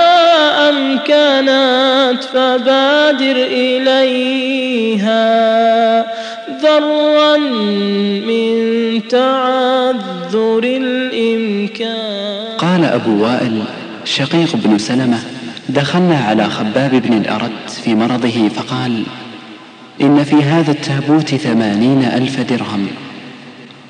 أمكنت 0.68 2.24
فبادر 2.32 3.36
إليها 3.36 5.20
ذرا 6.62 7.36
من 8.26 8.52
تعذر 9.08 10.60
الإمكان 10.64 12.42
قال 12.58 12.84
أبو 12.84 13.22
وائل 13.22 13.62
شقيق 14.04 14.48
بن 14.56 14.78
سلمة 14.78 15.18
دخلنا 15.68 16.18
على 16.28 16.44
خباب 16.50 16.90
بن 16.90 17.16
الأرد 17.22 17.50
في 17.84 17.94
مرضه 17.94 18.48
فقال 18.48 19.02
إن 20.00 20.24
في 20.24 20.37
هذا 20.37 20.70
التابوت 20.70 21.35
ثمانين 21.35 22.02
ألف 22.05 22.40
درهم 22.40 22.87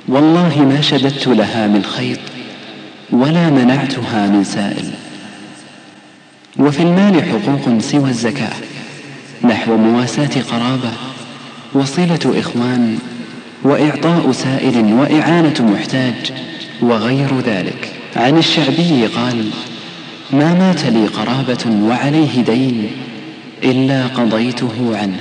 والله 0.09 0.59
ما 0.59 0.81
شددت 0.81 1.27
لها 1.29 1.67
من 1.67 1.85
خيط 1.85 2.19
ولا 3.12 3.51
منعتها 3.51 4.27
من 4.27 4.45
سائل 4.45 4.87
وفي 6.59 6.83
المال 6.83 7.23
حقوق 7.23 7.79
سوى 7.79 8.09
الزكاة 8.11 8.53
نحو 9.45 9.77
مواساة 9.77 10.41
قرابة 10.51 10.93
وصلة 11.75 12.35
إخوان 12.38 12.99
وإعطاء 13.62 14.33
سائل 14.33 14.93
وإعانة 14.93 15.73
محتاج 15.79 16.33
وغير 16.81 17.41
ذلك 17.47 17.88
عن 18.17 18.38
الشعبي 18.38 19.07
قال 19.07 19.51
ما 20.33 20.55
مات 20.55 20.85
لي 20.85 21.07
قرابة 21.07 21.79
وعليه 21.87 22.43
دين 22.43 22.91
إلا 23.65 24.07
قضيته 24.07 24.99
عنه 24.99 25.19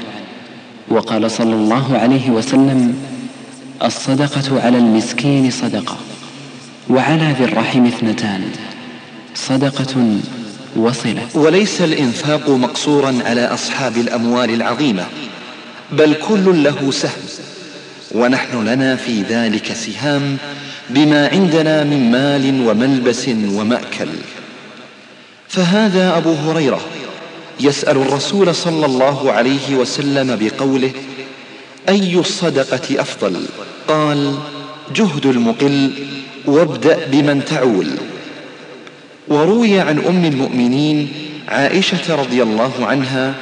وقال 0.92 1.32
صلى 1.32 1.54
الله 1.54 1.98
عليه 1.98 2.30
وسلم 2.30 2.96
الصدقة 3.86 4.62
على 4.64 4.78
المسكين 4.78 5.52
صدقة 5.52 5.98
وعلى 6.90 7.36
ذي 7.40 7.44
الرحم 7.44 7.86
اثنتان 7.86 8.42
صدقة 9.36 10.18
وصلة 10.76 11.22
وليس 11.36 11.82
الإنفاق 11.82 12.50
مقصورا 12.50 13.20
على 13.26 13.46
أصحاب 13.46 13.98
الأموال 13.98 14.50
العظيمة 14.50 15.04
بل 15.92 16.16
كل 16.30 16.64
له 16.64 16.92
سهم 16.92 17.12
ونحن 18.12 18.64
لنا 18.66 18.96
في 18.96 19.22
ذلك 19.22 19.74
سهام 19.74 20.38
بما 20.90 21.28
عندنا 21.28 21.84
من 21.84 22.12
مال 22.12 22.68
وملبس 22.70 23.28
ومأكل 23.30 24.10
فهذا 25.50 26.18
أبو 26.18 26.34
هريرة 26.34 26.82
يسأل 27.60 27.98
الرسول 27.98 28.56
صلى 28.56 28.86
الله 28.86 29.32
عليه 29.32 29.76
وسلم 29.76 30.38
بقوله 30.42 30.92
أي 31.90 32.16
الصدقة 32.20 33.02
أفضل 33.02 33.46
قال 33.88 34.34
جهد 34.96 35.26
المقل 35.26 35.92
وابدأ 36.46 37.06
بمن 37.12 37.46
تعول 37.46 37.88
وروي 39.28 39.80
عن 39.80 40.00
أم 40.00 40.26
المؤمنين 40.26 41.08
عائشة 41.48 42.16
رضي 42.16 42.44
الله 42.44 42.86
عنها 42.86 43.34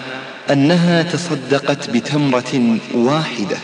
أنها 0.52 1.02
تصدقت 1.02 1.90
بتمرة 1.90 2.78
واحدة 2.94 3.58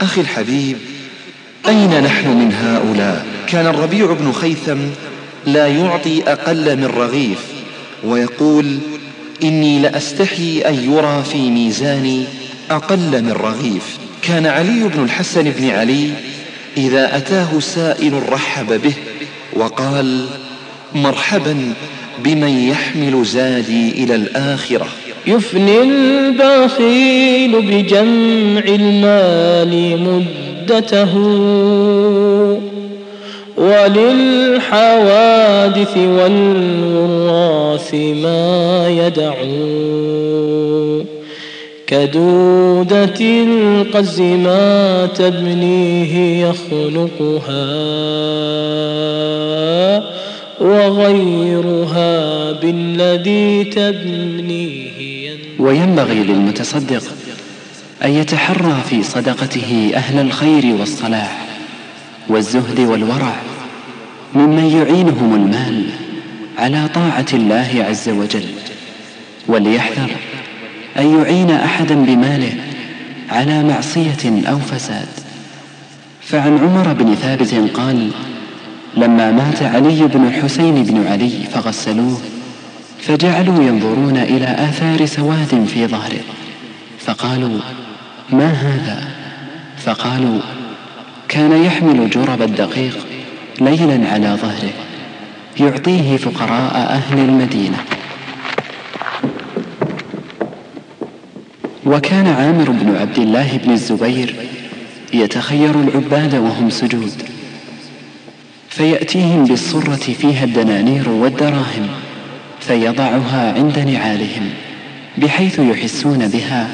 أخي 0.00 0.20
الحبيب 0.20 0.76
أين 1.68 2.02
نحن 2.02 2.28
من 2.28 2.52
هؤلاء 2.52 3.26
كان 3.48 3.66
الربيع 3.66 4.12
بن 4.12 4.32
خيثم 4.32 4.78
لا 5.46 5.66
يعطي 5.66 6.22
أقل 6.32 6.76
من 6.76 6.86
رغيف 6.86 7.38
ويقول 8.04 8.66
إني 9.42 9.78
لأستحي 9.78 10.60
أن 10.66 10.74
يرى 10.92 11.22
في 11.32 11.50
ميزاني 11.50 12.24
أقل 12.70 13.22
من 13.22 13.30
رغيف 13.32 13.96
كان 14.22 14.46
علي 14.46 14.88
بن 14.94 15.02
الحسن 15.04 15.42
بن 15.58 15.70
علي 15.70 16.10
إذا 16.76 17.16
أتاه 17.16 17.58
سائل 17.60 18.22
رحب 18.28 18.80
به 18.82 18.92
وقال 19.56 20.24
مرحبا 20.94 21.58
بمن 22.24 22.68
يحمل 22.68 23.24
زادي 23.24 23.90
إلى 23.90 24.14
الآخرة 24.14 24.86
يفني 25.26 25.82
البخيل 25.82 27.62
بجمع 27.62 28.62
المال 28.76 30.00
مدته 30.68 31.16
وللحوادث 33.60 35.96
والوراث 35.96 37.94
ما 37.94 38.88
يدعو 38.88 39.60
كدودة 41.86 43.20
القز 43.20 44.20
ما 44.20 45.06
تبنيه 45.14 46.46
يخلقها 46.46 47.70
وغيرها 50.60 52.52
بالذي 52.52 53.64
تبنيه 53.64 54.90
وينبغي 55.58 56.14
للمتصدق 56.24 57.02
أن 58.04 58.10
يتحرى 58.10 58.74
في 58.90 59.02
صدقته 59.02 59.90
أهل 59.94 60.26
الخير 60.26 60.76
والصلاح 60.80 61.46
والزهد 62.28 62.80
والورع 62.80 63.40
ممن 64.34 64.64
يعينهم 64.64 65.34
المال 65.34 65.84
على 66.58 66.88
طاعة 66.94 67.26
الله 67.32 67.84
عز 67.88 68.08
وجل 68.08 68.44
وليحذر 69.48 70.10
أن 70.98 71.18
يعين 71.20 71.50
أحدا 71.50 71.94
بماله 71.94 72.54
على 73.30 73.64
معصية 73.64 74.48
أو 74.48 74.58
فساد 74.58 75.08
فعن 76.22 76.58
عمر 76.58 76.92
بن 76.92 77.14
ثابت 77.14 77.54
قال 77.74 78.10
لما 78.96 79.32
مات 79.32 79.62
علي 79.62 80.06
بن 80.14 80.24
الحسين 80.26 80.82
بن 80.84 81.06
علي 81.06 81.32
فغسلوه 81.54 82.18
فجعلوا 83.02 83.62
ينظرون 83.64 84.16
إلى 84.16 84.44
آثار 84.70 85.06
سواد 85.06 85.66
في 85.74 85.86
ظهره 85.86 86.20
فقالوا 86.98 87.60
ما 88.32 88.46
هذا 88.52 89.08
فقالوا 89.84 90.40
كان 91.28 91.64
يحمل 91.64 92.10
جرب 92.10 92.42
الدقيق 92.42 93.06
ليلا 93.60 94.08
على 94.10 94.36
ظهره 94.42 94.70
يعطيه 95.60 96.16
فقراء 96.16 96.74
أهل 96.76 97.18
المدينة 97.18 97.76
وكان 101.86 102.26
عامر 102.26 102.70
بن 102.70 102.96
عبد 102.96 103.18
الله 103.18 103.56
بن 103.64 103.70
الزبير 103.70 104.34
يتخير 105.14 105.80
العباد 105.80 106.34
وهم 106.34 106.70
سجود 106.70 107.12
فيأتيهم 108.70 109.44
بالصرة 109.44 109.96
فيها 110.18 110.44
الدنانير 110.44 111.08
والدراهم 111.08 111.88
فيضعها 112.60 113.54
عند 113.56 113.78
نعالهم 113.78 114.50
بحيث 115.18 115.58
يحسون 115.58 116.28
بها 116.28 116.68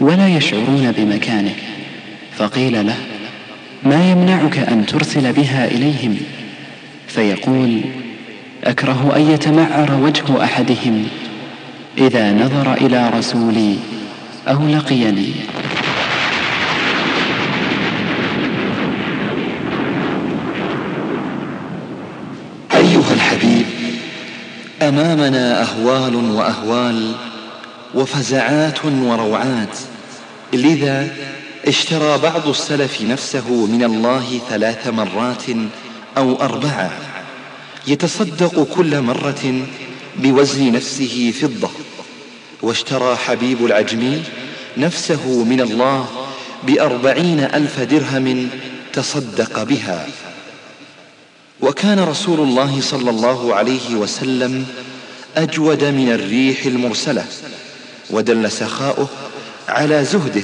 ولا 0.00 0.28
يشعرون 0.28 0.92
بمكانه 0.98 1.54
فقيل 2.38 2.86
له 2.86 2.94
ما 3.84 4.10
يمنعك 4.10 4.58
أن 4.58 4.86
ترسل 4.86 5.32
بها 5.32 5.64
إليهم 5.64 6.16
فيقول 7.08 7.80
أكره 8.64 9.12
أن 9.16 9.20
يتمعر 9.30 9.98
وجه 10.02 10.44
أحدهم 10.44 11.06
إذا 11.98 12.32
نظر 12.32 12.74
إلى 12.74 13.10
رسولي 13.18 13.76
أو 14.48 14.66
لقيني 14.68 15.32
أيها 22.74 23.14
الحبيب 23.14 23.66
أمامنا 24.82 25.62
أهوال 25.62 26.16
وأهوال 26.16 27.12
وفزعات 27.94 28.84
وروعات 28.84 29.78
لذا 30.52 31.08
اشترى 31.68 32.18
بعض 32.18 32.48
السلف 32.48 33.02
نفسه 33.02 33.66
من 33.66 33.84
الله 33.84 34.40
ثلاث 34.48 34.86
مرات 34.88 35.42
أو 36.16 36.34
أربعة 36.40 36.92
يتصدق 37.86 38.62
كل 38.76 39.00
مرة 39.00 39.66
بوزن 40.16 40.72
نفسه 40.72 41.32
فضة 41.42 41.70
واشترى 42.62 43.16
حبيب 43.16 43.64
العجمي 43.64 44.22
نفسه 44.76 45.44
من 45.44 45.60
الله 45.60 46.08
بأربعين 46.62 47.40
ألف 47.40 47.80
درهم 47.80 48.48
تصدق 48.92 49.62
بها 49.62 50.06
وكان 51.60 51.98
رسول 51.98 52.40
الله 52.40 52.78
صلى 52.80 53.10
الله 53.10 53.54
عليه 53.54 53.94
وسلم 53.94 54.66
أجود 55.36 55.84
من 55.84 56.12
الريح 56.12 56.64
المرسلة 56.66 57.24
ودل 58.10 58.50
سخاؤه 58.50 59.08
على 59.68 60.04
زهده 60.04 60.42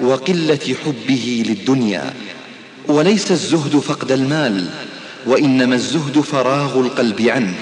وقلة 0.00 0.58
حبه 0.84 1.44
للدنيا 1.48 2.04
وليس 2.88 3.30
الزهد 3.30 3.76
فقد 3.76 4.12
المال 4.12 4.64
وإنما 5.26 5.74
الزهد 5.74 6.20
فراغ 6.20 6.78
القلب 6.80 7.20
عنه 7.28 7.54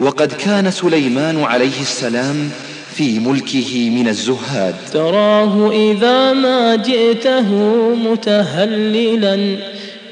وقد 0.00 0.32
كان 0.32 0.70
سليمان 0.70 1.42
عليه 1.42 1.80
السلام 1.80 2.50
في 2.96 3.18
ملكه 3.18 3.90
من 3.90 4.08
الزهاد 4.08 4.74
تراه 4.92 5.70
إذا 5.92 6.32
ما 6.32 6.76
جئته 6.76 7.48
متهللا 7.94 9.56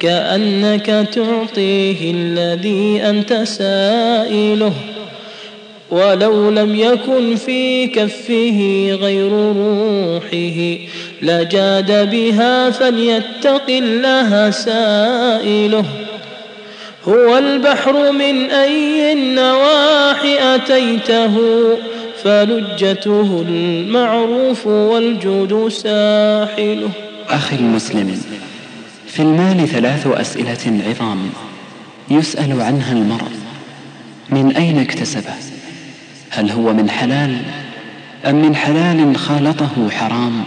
كأنك 0.01 0.87
تعطيه 1.13 2.11
الذي 2.15 3.03
أنت 3.03 3.33
سائله 3.45 4.73
ولو 5.91 6.51
لم 6.51 6.75
يكن 6.77 7.37
في 7.37 7.87
كفه 7.87 8.59
غير 9.03 9.33
روحه 9.33 10.79
لجاد 11.23 12.11
بها 12.11 12.71
فليتق 12.71 13.65
الله 13.71 14.51
سائله 14.51 15.85
هو 17.09 17.39
البحر 17.39 18.13
من 18.13 18.51
أي 18.51 19.13
النواحي 19.13 20.55
أتيته 20.55 21.33
فلجته 22.25 23.45
المعروف 23.49 24.67
والجود 24.67 25.69
ساحله 25.69 26.89
أخي 27.31 27.57
المسلم 27.57 28.19
في 29.07 29.21
المال 29.21 29.69
ثلاث 29.69 30.07
أسئلة 30.07 30.83
عظام 30.89 31.31
يسأل 32.11 32.61
عنها 32.61 32.93
المرء 32.93 33.29
من 34.31 34.57
أين 34.57 34.79
اكتسبه 34.79 35.35
هل 36.33 36.51
هو 36.51 36.73
من 36.75 36.91
حلال 36.91 37.43
أم 38.27 38.35
من 38.43 38.57
حلال 38.57 39.17
خالطه 39.17 39.91
حرام 39.91 40.45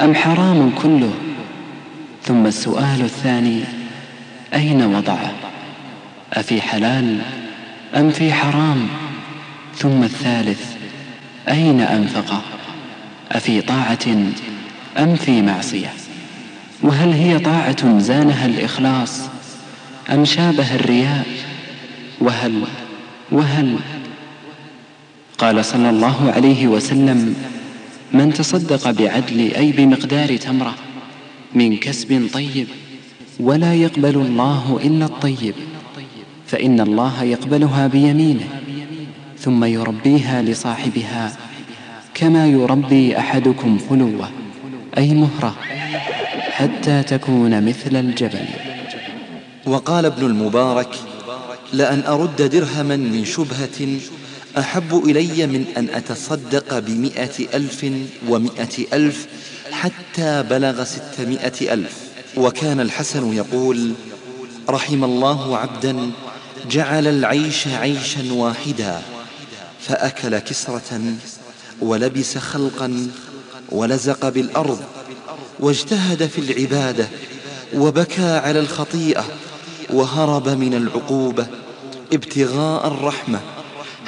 أم 0.00 0.14
حرام 0.14 0.70
كله 0.82 1.12
ثم 2.24 2.46
السؤال 2.46 3.00
الثاني 3.00 3.60
أين 4.54 4.82
وضعه 4.84 5.32
أفي 6.32 6.60
حلال 6.62 7.18
أم 7.96 8.10
في 8.10 8.32
حرام 8.32 8.88
ثم 9.76 10.02
الثالث 10.02 10.60
أين 11.48 11.80
أنفقه 11.80 12.40
أفي 13.32 13.60
طاعة 13.60 13.98
أم 14.98 15.14
في 15.16 15.42
معصية 15.42 15.90
وهل 16.82 17.12
هي 17.12 17.38
طاعة 17.38 17.98
زانها 17.98 18.46
الإخلاص 18.46 19.20
أم 20.10 20.24
شابه 20.24 20.74
الرياء 20.74 21.26
وهل 22.20 22.62
وهل 23.32 23.76
قال 25.40 25.64
صلى 25.64 25.90
الله 25.90 26.30
عليه 26.32 26.68
وسلم 26.68 27.34
من 28.12 28.32
تصدق 28.32 28.90
بعدل 28.90 29.52
أي 29.54 29.72
بمقدار 29.72 30.36
تمرة 30.36 30.74
من 31.54 31.76
كسب 31.76 32.28
طيب 32.32 32.66
ولا 33.40 33.74
يقبل 33.74 34.16
الله 34.16 34.80
إلا 34.84 35.04
الطيب 35.04 35.54
فإن 36.46 36.80
الله 36.80 37.22
يقبلها 37.24 37.86
بيمينه 37.86 38.48
ثم 39.38 39.64
يربيها 39.64 40.42
لصاحبها 40.42 41.36
كما 42.14 42.46
يربي 42.46 43.18
أحدكم 43.18 43.78
فلوة 43.78 44.28
أي 44.98 45.14
مهرة 45.14 45.56
حتى 46.50 47.02
تكون 47.02 47.64
مثل 47.66 47.96
الجبل 47.96 48.44
وقال 49.66 50.04
ابن 50.06 50.26
المبارك 50.26 50.94
لأن 51.72 52.00
أرد 52.06 52.42
درهما 52.42 52.96
من 52.96 53.24
شبهة 53.24 53.98
أحب 54.60 55.04
إلي 55.06 55.46
من 55.46 55.64
أن 55.76 55.88
أتصدق 55.88 56.78
بمئة 56.78 57.56
ألف 57.56 57.86
ومئة 58.28 58.76
ألف 58.92 59.26
حتى 59.70 60.42
بلغ 60.50 60.84
ستمائة 60.84 61.74
ألف 61.74 61.92
وكان 62.36 62.80
الحسن 62.80 63.32
يقول 63.32 63.92
رحم 64.68 65.04
الله 65.04 65.56
عبدا 65.58 66.10
جعل 66.70 67.06
العيش 67.06 67.66
عيشا 67.68 68.32
واحدا 68.32 69.02
فأكل 69.80 70.38
كسرة 70.38 71.00
ولبس 71.80 72.38
خلقا 72.38 73.08
ولزق 73.68 74.28
بالأرض 74.28 74.80
واجتهد 75.60 76.26
في 76.26 76.38
العبادة 76.40 77.08
وبكى 77.74 78.32
على 78.36 78.60
الخطيئة 78.60 79.24
وهرب 79.90 80.48
من 80.48 80.74
العقوبة 80.74 81.46
ابتغاء 82.12 82.86
الرحمة 82.86 83.40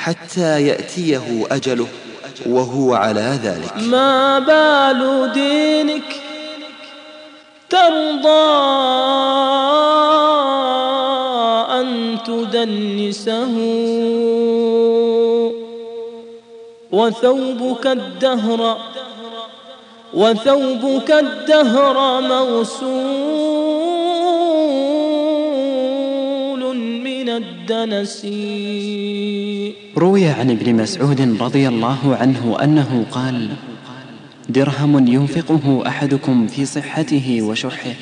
حتى 0.03 0.63
يأتيه 0.67 1.47
أجله 1.51 1.87
وهو 2.47 2.95
على 2.95 3.39
ذلك 3.43 3.73
ما 3.89 4.39
بال 4.39 5.31
دينك 5.33 6.21
ترضى 7.71 8.53
أن 11.81 12.19
تدنسه 12.27 13.57
وثوبك 16.93 17.87
الدهر 17.87 18.77
وثوبك 20.15 21.11
الدهر 21.11 22.21
موسوم 22.21 23.72
الدنس 27.37 28.25
روي 29.97 30.27
عن 30.29 30.51
ابن 30.51 30.75
مسعود 30.75 31.21
رضي 31.41 31.69
الله 31.69 32.17
عنه 32.21 32.57
أنه 32.63 33.07
قال 33.11 33.49
درهم 34.49 35.09
ينفقه 35.13 35.85
أحدكم 35.89 36.47
في 36.47 36.67
صحته 36.67 37.43
وشحه 37.43 37.93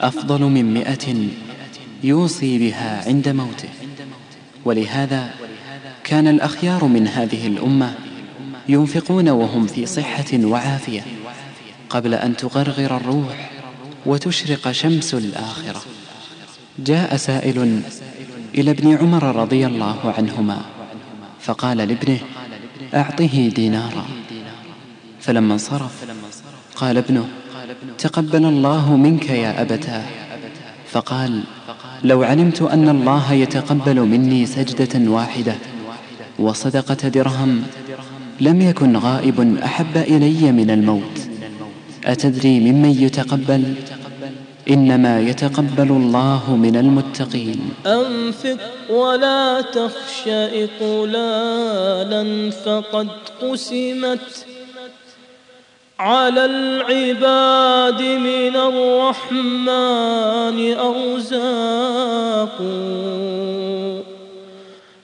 أفضل 0.00 0.40
من 0.42 0.74
مئة 0.74 1.26
يوصي 2.04 2.58
بها 2.58 3.08
عند 3.08 3.28
موته 3.28 3.68
ولهذا 4.64 5.30
كان 6.04 6.28
الأخيار 6.28 6.84
من 6.84 7.06
هذه 7.08 7.46
الأمة 7.46 7.94
ينفقون 8.68 9.28
وهم 9.28 9.66
في 9.66 9.86
صحة 9.86 10.38
وعافية 10.44 11.02
قبل 11.90 12.14
أن 12.14 12.36
تغرغر 12.36 12.96
الروح 12.96 13.50
وتشرق 14.06 14.70
شمس 14.70 15.14
الآخرة 15.14 15.82
جاء 16.82 17.16
سائل 17.16 17.80
إلى 18.54 18.70
ابن 18.70 18.96
عمر 18.96 19.36
رضي 19.36 19.66
الله 19.66 20.14
عنهما 20.18 20.58
فقال 21.40 21.76
لابنه 21.76 22.18
أعطه 22.94 23.48
دينارا 23.54 24.04
فلما 25.20 25.52
انصرف 25.52 26.04
قال 26.76 26.96
ابنه 26.98 27.28
تقبل 27.98 28.44
الله 28.44 28.96
منك 28.96 29.30
يا 29.30 29.62
أبتاه 29.62 30.02
فقال 30.92 31.40
لو 32.04 32.22
علمت 32.22 32.62
أن 32.62 32.88
الله 32.88 33.32
يتقبل 33.32 34.00
مني 34.00 34.46
سجدة 34.46 35.10
واحدة 35.10 35.56
وصدقة 36.38 37.08
درهم 37.08 37.62
لم 38.40 38.60
يكن 38.60 38.96
غائب 38.96 39.58
أحب 39.64 39.96
إلي 39.96 40.52
من 40.52 40.70
الموت 40.70 41.28
أتدري 42.04 42.60
ممن 42.60 42.90
يتقبل؟ 43.02 43.74
إنما 44.70 45.20
يتقبل 45.20 45.90
الله 45.90 46.56
من 46.56 46.76
المتقين 46.76 47.60
أنفق 47.86 48.58
ولا 48.90 49.60
تخش 49.60 50.22
إقلالا 50.30 52.50
فقد 52.50 53.08
قسمت 53.42 54.46
على 55.98 56.44
العباد 56.44 58.02
من 58.02 58.56
الرحمن 58.56 60.74
أرزاق 60.78 62.58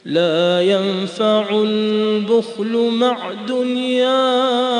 لا 0.04 0.62
ينفع 0.62 1.62
البخل 1.64 2.90
مع 2.92 3.32
دنيا 3.48 4.18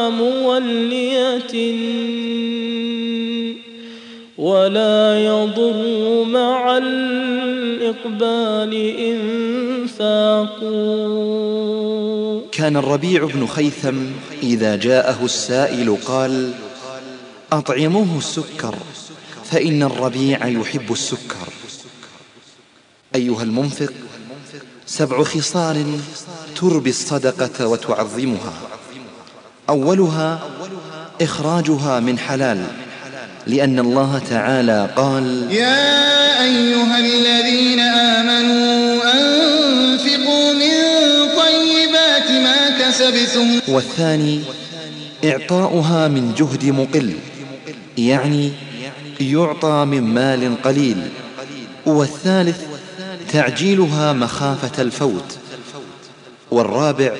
مولية 0.09 1.53
ولا 4.39 5.19
يضر 5.19 6.25
مع 6.29 6.79
الإقبال 6.83 8.75
إنفاقا 9.89 10.71
كان 12.53 12.77
الربيع 12.77 13.25
بن 13.25 13.47
خيثم 13.47 13.97
إذا 14.43 14.77
جاءه 14.77 15.25
السائل 15.25 15.97
قال 16.05 16.53
أطعموه 17.53 18.19
السكر 18.19 18.75
فإن 19.45 19.83
الربيع 19.83 20.47
يحب 20.47 20.93
السكر 20.93 21.49
أيها 23.15 23.43
المنفق 23.43 23.93
سبع 24.87 25.23
خصال 25.23 25.85
تربي 26.61 26.91
الصدقة 26.91 27.67
وتعظمها 27.67 28.55
أولها 29.69 30.41
إخراجها 31.23 32.01
من 32.01 32.19
حلال 32.19 32.65
لأن 33.47 33.79
الله 33.79 34.21
تعالى 34.31 34.89
قال 34.97 35.47
يا 35.51 36.45
أيها 36.45 36.99
الذين 36.99 37.81
آمنوا 37.81 39.03
أنفقوا 39.15 40.53
من 40.53 40.83
طيبات 41.37 42.31
ما 42.31 42.71
كسبتم 42.79 43.61
والثاني 43.75 44.41
إعطاؤها 45.25 46.09
من 46.09 46.35
جهد 46.35 46.65
مقل 46.65 47.13
يعني 47.99 48.53
يعطى 49.21 49.85
من 49.85 50.03
مال 50.03 50.63
قليل 50.63 50.97
والثالث 51.87 52.61
تعجيلها 53.33 54.13
مخافة 54.13 54.83
الفوت 54.83 55.39
والرابع 56.51 57.13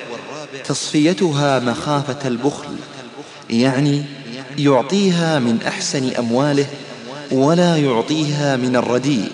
تصفيتها 0.65 1.59
مخافة 1.59 2.27
البخل 2.27 2.69
يعني 3.49 4.03
يعطيها 4.57 5.39
من 5.39 5.59
أحسن 5.67 6.11
أمواله 6.19 6.65
ولا 7.31 7.77
يعطيها 7.77 8.55
من 8.55 8.75
الرديء 8.75 9.29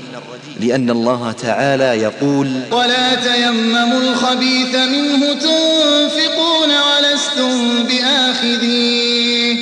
لأن 0.62 0.90
الله 0.90 1.32
تعالى 1.42 2.04
يقول 2.04 2.52
ولا 2.72 3.16
تيمموا 3.16 4.02
الخبيث 4.02 4.76
منه 4.76 5.34
تنفقون 5.34 6.70
ولستم 6.70 7.84
بآخذيه 7.84 9.58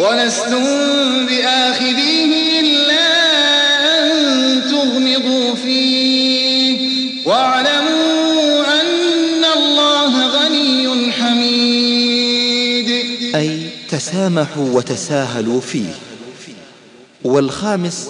ولستم 0.00 0.62
بآخذيه 1.26 2.41
تسامحوا 14.12 14.68
وتساهلوا 14.70 15.60
فيه 15.60 15.92
والخامس 17.24 18.08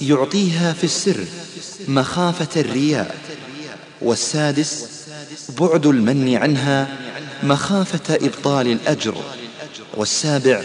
يعطيها 0.00 0.72
في 0.72 0.84
السر 0.84 1.24
مخافة 1.88 2.60
الرياء 2.60 3.14
والسادس 4.02 4.86
بعد 5.60 5.86
المن 5.86 6.36
عنها 6.36 6.88
مخافة 7.42 8.14
إبطال 8.14 8.66
الأجر 8.66 9.14
والسابع 9.96 10.62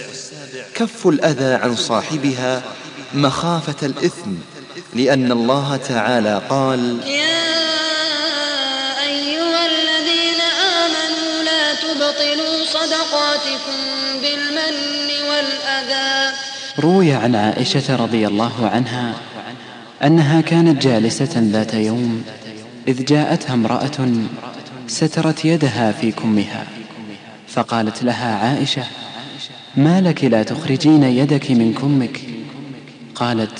كف 0.75 1.07
الأذى 1.07 1.45
عن 1.53 1.75
صاحبها 1.75 2.63
مخافة 3.13 3.87
الإثم 3.87 4.31
لأن 4.95 5.31
الله 5.31 5.79
تعالى 5.89 6.41
قال 6.49 6.97
يا 7.05 7.59
أيها 9.09 9.65
الذين 9.65 10.41
آمنوا 10.81 11.43
لا 11.43 11.73
تبطلوا 11.75 12.65
صدقاتكم 12.65 13.77
بالله 14.21 14.48
روي 16.79 17.13
عن 17.13 17.35
عائشة 17.35 17.95
رضي 17.95 18.27
الله 18.27 18.67
عنها 18.67 19.13
أنها 20.03 20.41
كانت 20.41 20.81
جالسة 20.83 21.39
ذات 21.51 21.73
يوم 21.73 22.23
إذ 22.87 23.05
جاءتها 23.05 23.53
امرأة 23.53 24.09
سترت 24.87 25.45
يدها 25.45 25.91
في 25.91 26.11
كمها 26.11 26.67
فقالت 27.47 28.03
لها 28.03 28.35
عائشة 28.35 28.83
ما 29.77 30.01
لك 30.01 30.23
لا 30.23 30.43
تخرجين 30.43 31.03
يدك 31.03 31.51
من 31.51 31.73
كمك 31.73 32.19
قالت 33.15 33.59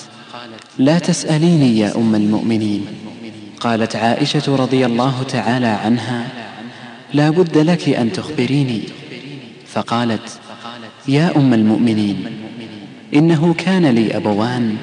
لا 0.78 1.00
تسأليني 1.00 1.80
يا 1.80 1.96
أم 1.96 2.16
المؤمنين 2.16 2.86
قالت 3.60 3.96
عائشة 3.96 4.56
رضي 4.56 4.86
الله 4.86 5.24
تعالى 5.24 5.68
عنها 5.68 6.28
لا 7.14 7.30
بد 7.30 7.58
لك 7.58 7.90
أن 7.90 8.12
تخبريني 8.12 8.84
فقالت 9.68 10.40
يا 11.08 11.32
أم 11.36 11.54
المؤمنين 11.54 12.49
إنه 13.16 13.56
كان 13.58 13.86
لي 13.86 14.18
أبوان 14.18 14.76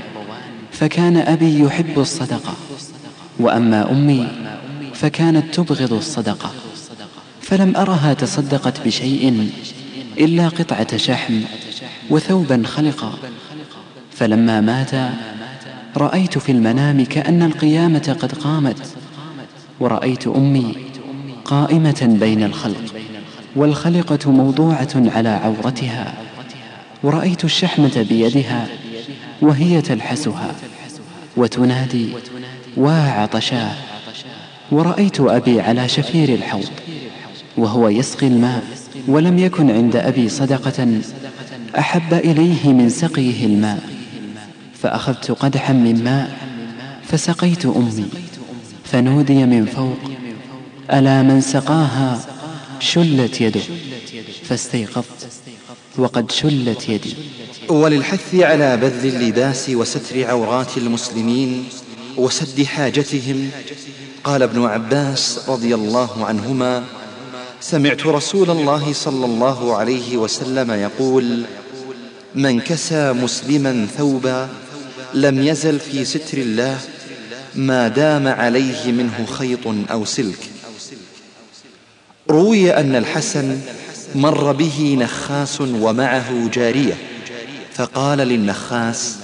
فكان 0.73 1.17
أبي 1.17 1.61
يحب 1.61 1.99
الصدقة 1.99 2.55
وأما 3.41 3.91
أمي 3.91 4.29
فكانت 4.95 5.55
تبغض 5.55 5.93
الصدقة 5.93 6.51
فلم 7.41 7.77
أرها 7.77 8.15
تصدقت 8.15 8.87
بشيء 8.87 9.51
إلا 10.19 10.49
قطعة 10.49 10.97
شحم 10.97 11.41
وثوبا 12.11 12.62
خلقا 12.67 13.12
فلما 14.12 14.61
مات 14.61 14.91
رأيت 15.97 16.39
في 16.39 16.53
المنام 16.53 17.05
كأن 17.05 17.43
القيامة 17.43 18.17
قد 18.21 18.33
قامت 18.33 18.87
ورأيت 19.81 20.27
أمي 20.27 20.75
قائمة 21.45 22.17
بين 22.21 22.43
الخلق 22.43 22.85
والخلقة 23.57 24.31
موضوعة 24.31 24.89
على 24.95 25.29
عورتها 25.29 26.15
ورأيت 27.07 27.45
الشحمة 27.45 28.07
بيدها 28.09 28.66
وهي 29.42 29.83
تلحسها 29.83 30.55
وتنادي 31.37 32.09
واعطشا 32.77 33.75
ورأيت 34.73 35.21
أبي 35.21 35.61
على 35.61 35.88
شفير 35.88 36.29
الحوض 36.29 36.66
وهو 37.57 37.88
يسقي 37.88 38.27
الماء 38.27 38.62
ولم 39.09 39.38
يكن 39.38 39.71
عند 39.71 39.97
أبي 39.97 40.29
صدقة 40.29 40.88
أحب 41.79 42.14
إليه 42.14 42.73
من 42.73 42.88
سقيه 42.88 43.47
الماء 43.47 43.81
فأخذت 44.83 45.31
قدحا 45.31 45.73
من 45.73 46.05
ماء 46.05 46.37
فسقيت 47.09 47.66
أمي 47.66 48.09
فنودي 48.85 49.45
من 49.47 49.66
فوق 49.66 50.11
ألا 50.99 51.23
من 51.23 51.40
سقاها 51.40 52.21
شلت 52.81 53.40
يده 53.40 53.61
فاستيقظت 54.45 55.29
وقد 55.99 56.31
شلت 56.33 56.89
يدي 56.89 57.15
وللحث 57.69 58.35
على 58.35 58.77
بذل 58.77 59.09
اللباس 59.16 59.70
وستر 59.70 60.25
عورات 60.25 60.77
المسلمين 60.77 61.64
وسد 62.16 62.62
حاجتهم 62.62 63.51
قال 64.25 64.43
ابن 64.43 64.64
عباس 64.64 65.41
رضي 65.49 65.75
الله 65.75 66.25
عنهما 66.27 66.85
سمعت 67.61 68.07
رسول 68.07 68.51
الله 68.51 68.93
صلى 68.93 69.25
الله 69.27 69.77
عليه 69.77 70.16
وسلم 70.16 70.70
يقول 70.70 71.43
من 72.35 72.61
كسى 72.61 73.12
مسلما 73.12 73.87
ثوبا 73.99 74.49
لم 75.14 75.43
يزل 75.43 75.81
في 75.81 76.05
ستر 76.05 76.39
الله 76.39 76.79
ما 77.55 77.89
دام 77.89 78.29
عليه 78.29 78.93
منه 78.93 79.27
خيط 79.31 79.66
أو 79.91 80.05
سلك 80.05 80.39
روي 82.31 82.70
أن 82.73 82.95
الحسن 82.97 83.59
مر 84.15 84.53
به 84.53 84.81
نخاس 85.01 85.61
ومعه 85.61 86.49
جارية 86.53 86.95
فقال 87.75 88.19
للنخاس 88.19 89.17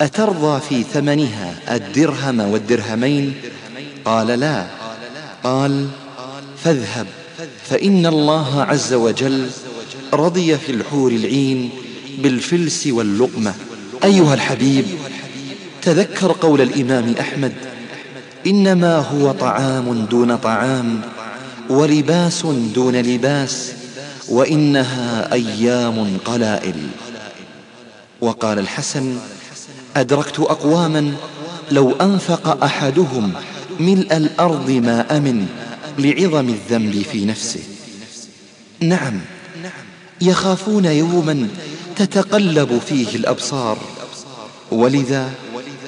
أترضى 0.00 0.60
في 0.68 0.82
ثمنها 0.94 1.54
الدرهم 1.76 2.40
والدرهمين 2.40 3.34
قال 4.04 4.26
لا 4.26 4.66
قال 5.44 5.88
فاذهب 6.64 7.06
فإن 7.70 8.06
الله 8.06 8.62
عز 8.62 8.94
وجل 8.94 9.46
رضي 10.14 10.56
في 10.58 10.72
الحور 10.72 11.12
العين 11.12 11.70
بالفلس 12.18 12.86
واللقمة 12.86 13.54
أيها 14.04 14.34
الحبيب 14.34 14.84
تذكر 15.82 16.32
قول 16.40 16.60
الإمام 16.60 17.14
أحمد 17.20 17.52
إنما 18.46 18.98
هو 18.98 19.32
طعام 19.32 20.06
دون 20.10 20.36
طعام 20.36 21.00
ولباس 21.70 22.46
دون 22.74 22.96
لباس 22.96 23.72
وإنها 24.28 25.32
أيام 25.32 26.18
قلائل 26.24 26.74
وقال 28.20 28.58
الحسن 28.58 29.18
أدركت 29.96 30.40
أقواما 30.40 31.12
لو 31.72 31.92
أنفق 31.92 32.64
أحدهم 32.64 33.32
ملء 33.80 34.16
الأرض 34.16 34.70
ما 34.70 35.16
أمن 35.16 35.46
لعظم 35.98 36.48
الذنب 36.48 37.02
في 37.12 37.24
نفسه 37.24 37.60
نعم 38.80 39.20
يخافون 40.20 40.84
يوما 40.84 41.48
تتقلب 41.96 42.80
فيه 42.86 43.16
الأبصار 43.16 43.78
ولذا 44.70 45.30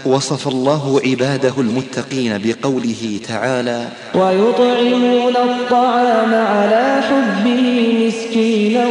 وصف 0.07 0.49
الله 0.49 1.01
عباده 1.07 1.53
المتقين 1.59 2.43
بقوله 2.45 3.21
تعالى 3.29 3.89
ويطعمون 4.15 5.37
الطعام 5.37 6.35
على 6.35 7.01
حبه 7.03 7.67
مسكينا 8.07 8.85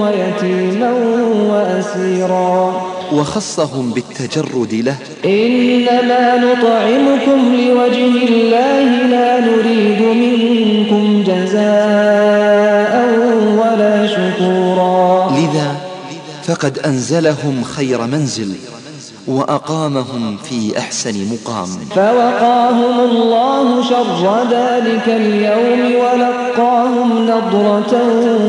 ويتيما 0.00 0.92
وأسيرا 1.52 2.84
وخصهم 3.12 3.90
بالتجرد 3.90 4.74
له 4.74 4.96
إنما 5.24 6.36
نطعمكم 6.36 7.54
لوجه 7.54 8.24
الله 8.28 9.06
لا 9.06 9.40
نريد 9.40 10.02
منكم 10.02 11.22
جزاء 11.22 11.64
ولا 13.60 14.06
شكورا 14.06 15.30
لذا 15.30 15.74
فقد 16.46 16.78
أنزلهم 16.78 17.64
خير 17.64 18.00
منزل 18.06 18.54
وأقامهم 19.28 20.36
في 20.36 20.78
أحسن 20.78 21.14
مقام 21.32 21.66
فوقاهم 21.90 23.00
الله 23.00 23.82
شر 23.82 24.42
ذلك 24.50 25.08
اليوم 25.08 25.94
ولقاهم 26.04 27.22
نضرة 27.26 28.02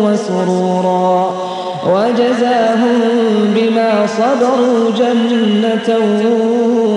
وسرورا 0.04 1.32
وجزاهم 1.88 2.92
بما 3.56 4.08
صبروا 4.08 4.92
جنة 4.98 5.98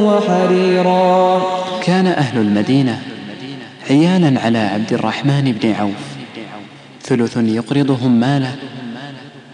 وحريرا 0.06 1.42
كان 1.84 2.06
أهل 2.06 2.40
المدينة 2.40 3.02
عيالا 3.90 4.40
على 4.40 4.58
عبد 4.58 4.92
الرحمن 4.92 5.54
بن 5.62 5.72
عوف 5.72 5.92
ثلث 7.04 7.36
يقرضهم 7.36 8.20
ماله 8.20 8.54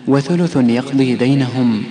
وثلث 0.08 0.56
يقضي 0.56 1.14
دينهم 1.14 1.82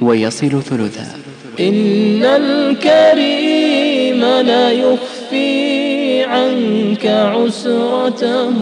ويصل 0.00 0.62
ثلثا 0.62 1.23
إن 1.60 2.24
الكريم 2.24 4.24
لا 4.46 4.72
يخفي 4.72 6.24
عنك 6.24 7.06
عسرته 7.06 8.52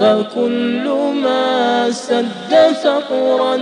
فكل 0.00 0.88
ما 1.24 1.90
سد 1.90 2.72
فقرا 2.84 3.58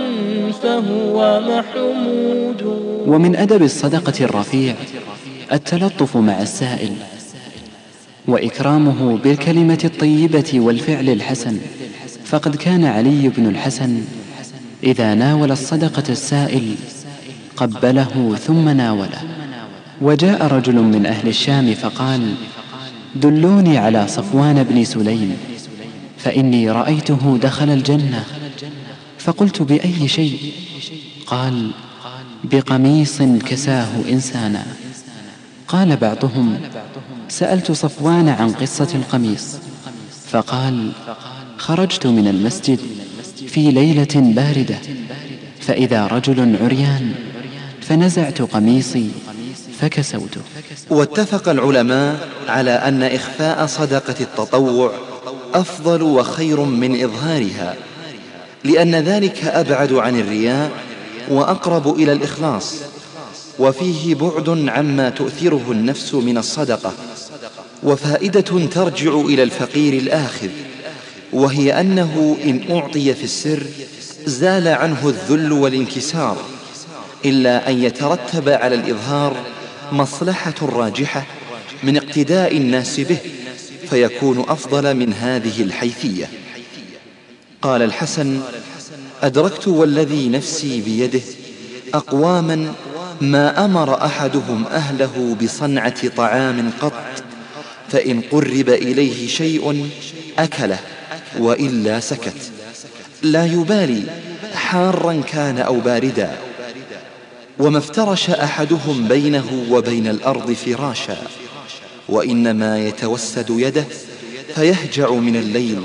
فهو 0.63 1.41
محمود 1.47 2.63
ومن 3.07 3.35
أدب 3.35 3.63
الصدقة 3.63 4.25
الرفيع 4.25 4.75
التلطف 5.51 6.17
مع 6.17 6.41
السائل 6.41 6.91
وإكرامه 8.27 9.17
بالكلمة 9.17 9.79
الطيبة 9.83 10.51
والفعل 10.53 11.09
الحسن 11.09 11.57
فقد 12.25 12.55
كان 12.55 12.85
علي 12.85 13.29
بن 13.37 13.47
الحسن 13.49 13.97
إذا 14.83 15.13
ناول 15.13 15.51
الصدقة 15.51 16.03
السائل 16.09 16.63
قبله 17.55 18.35
ثم 18.47 18.69
ناوله 18.69 19.21
وجاء 20.01 20.45
رجل 20.47 20.75
من 20.75 21.05
أهل 21.05 21.27
الشام 21.27 21.73
فقال 21.73 22.21
دلوني 23.15 23.77
على 23.77 24.07
صفوان 24.07 24.63
بن 24.63 24.83
سليم 24.83 25.35
فإني 26.19 26.71
رأيته 26.71 27.37
دخل 27.41 27.69
الجنة 27.69 28.25
فقلت 29.19 29.61
بأي 29.61 30.07
شيء 30.07 30.53
قال 31.25 31.71
بقميص 32.43 33.21
كساه 33.21 33.87
إنسانا 34.09 34.65
قال 35.67 35.97
بعضهم 35.97 36.57
سألت 37.29 37.71
صفوان 37.71 38.29
عن 38.29 38.51
قصة 38.51 38.87
القميص 38.95 39.55
فقال 40.31 40.91
خرجت 41.57 42.07
من 42.07 42.27
المسجد 42.27 42.79
في 43.47 43.71
ليلة 43.71 44.15
باردة 44.35 44.77
فإذا 45.61 46.07
رجل 46.07 46.55
عريان 46.63 47.13
فنزعت 47.81 48.41
قميصي 48.41 49.09
فكسوته 49.81 50.41
واتفق 50.89 51.49
العلماء 51.49 52.27
على 52.47 52.71
أن 52.71 53.03
إخفاء 53.03 53.65
صدقة 53.65 54.15
التطوع 54.23 54.91
أفضل 55.53 56.01
وخير 56.01 56.59
من 56.59 57.03
إظهارها 57.03 57.75
لأن 58.63 58.95
ذلك 58.95 59.43
أبعد 59.43 59.93
عن 59.93 60.19
الرياء 60.19 60.71
وأقرب 61.31 61.99
إلى 61.99 62.11
الإخلاص 62.11 62.75
وفيه 63.59 64.15
بعد 64.15 64.49
عما 64.67 65.09
تؤثره 65.09 65.65
النفس 65.71 66.13
من 66.13 66.37
الصدقة 66.37 66.93
وفائدة 67.83 68.65
ترجع 68.71 69.11
إلى 69.13 69.43
الفقير 69.43 69.93
الآخذ 69.93 70.47
وهي 71.33 71.79
أنه 71.79 72.37
إن 72.43 72.61
أعطي 72.71 73.13
في 73.13 73.23
السر 73.23 73.63
زال 74.25 74.67
عنه 74.67 74.97
الذل 75.09 75.51
والانكسار 75.51 76.37
إلا 77.25 77.69
أن 77.69 77.83
يترتب 77.83 78.49
على 78.49 78.75
الإظهار 78.75 79.35
مصلحة 79.91 80.53
راجحة 80.61 81.25
من 81.83 81.97
اقتداء 81.97 82.57
الناس 82.57 82.99
به 82.99 83.17
فيكون 83.89 84.39
أفضل 84.39 84.93
من 84.95 85.13
هذه 85.13 85.61
الحيثية 85.61 86.29
قال 87.61 87.81
الحسن 87.81 88.39
أدركت 89.23 89.67
والذي 89.67 90.29
نفسي 90.29 90.81
بيده 90.81 91.19
أقواما 91.93 92.73
ما 93.21 93.65
أمر 93.65 94.05
أحدهم 94.05 94.65
أهله 94.71 95.35
بصنعة 95.43 96.07
طعام 96.07 96.71
قط 96.81 96.93
فإن 97.91 98.21
قرب 98.31 98.69
إليه 98.69 99.27
شيء 99.27 99.87
أكله 100.39 100.79
وإلا 101.39 101.99
سكت 101.99 102.35
لا 103.23 103.45
يبالي 103.45 104.03
حارا 104.55 105.21
كان 105.27 105.57
أو 105.57 105.79
باردا 105.79 106.31
وما 107.59 107.77
افترش 107.77 108.29
أحدهم 108.29 109.07
بينه 109.07 109.65
وبين 109.71 110.07
الأرض 110.07 110.51
فراشا 110.53 111.17
وإنما 112.11 112.79
يتوسد 112.79 113.45
يده 113.49 113.85
فيهجع 114.55 115.11
من 115.11 115.35
الليل 115.35 115.83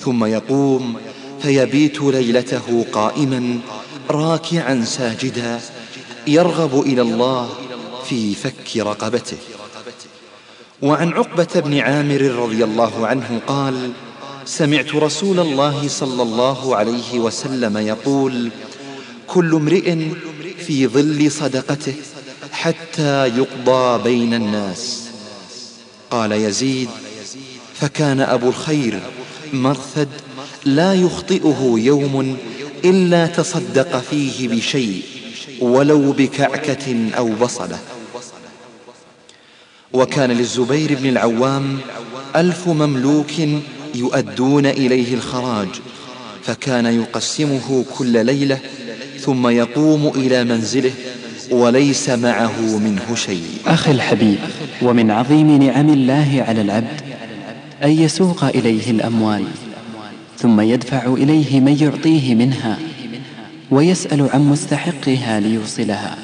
ثم 0.00 0.24
يقوم 0.24 0.94
فيبيت 1.42 2.00
ليلته 2.00 2.86
قائما 2.92 3.58
راكعا 4.10 4.84
ساجدا 4.86 5.60
يرغب 6.26 6.80
إلى 6.80 7.02
الله 7.02 7.48
في 8.08 8.34
فك 8.34 8.76
رقبته 8.76 9.36
وعن 10.82 11.12
عقبة 11.12 11.60
بن 11.60 11.78
عامر 11.78 12.20
رضي 12.22 12.64
الله 12.64 13.06
عنه 13.06 13.40
قال 13.46 13.90
سمعت 14.44 14.94
رسول 14.94 15.40
الله 15.40 15.88
صلى 15.88 16.22
الله 16.22 16.76
عليه 16.76 17.18
وسلم 17.18 17.78
يقول 17.78 18.50
كل 19.26 19.54
امرئ 19.54 19.98
في 20.66 20.86
ظل 20.86 21.30
صدقته 21.30 21.94
حتى 22.52 23.26
يقضى 23.38 24.02
بين 24.02 24.34
الناس 24.34 25.01
قال 26.12 26.32
يزيد 26.32 26.88
فكان 27.74 28.20
أبو 28.20 28.48
الخير 28.48 29.00
مرثد 29.52 30.08
لا 30.64 30.94
يخطئه 30.94 31.72
يوم 31.78 32.36
إلا 32.84 33.26
تصدق 33.26 34.00
فيه 34.10 34.48
بشيء 34.48 35.02
ولو 35.60 36.12
بكعكة 36.12 37.10
أو 37.18 37.32
بصلة 37.40 37.78
وكان 39.92 40.30
للزبير 40.32 40.94
بن 40.94 41.08
العوام 41.08 41.78
ألف 42.36 42.68
مملوك 42.68 43.32
يؤدون 43.94 44.66
إليه 44.66 45.14
الخراج 45.14 45.68
فكان 46.42 46.86
يقسمه 47.02 47.84
كل 47.96 48.26
ليلة 48.26 48.58
ثم 49.20 49.48
يقوم 49.48 50.12
إلى 50.16 50.44
منزله 50.44 50.92
وليس 51.52 52.08
معه 52.10 52.60
منه 52.78 53.14
شيء 53.14 53.42
أخي 53.66 53.90
الحبيب 53.90 54.38
ومن 54.82 55.10
عظيم 55.10 55.62
نعم 55.62 55.88
الله 55.88 56.44
على 56.48 56.60
العبد 56.60 57.00
أن 57.84 57.90
يسوق 57.90 58.44
إليه 58.44 58.90
الأموال 58.90 59.44
ثم 60.38 60.60
يدفع 60.60 61.06
إليه 61.06 61.60
من 61.60 61.78
يعطيه 61.82 62.34
منها 62.34 62.78
ويسأل 63.70 64.28
عن 64.32 64.40
مستحقها 64.44 65.40
ليوصلها 65.40 66.16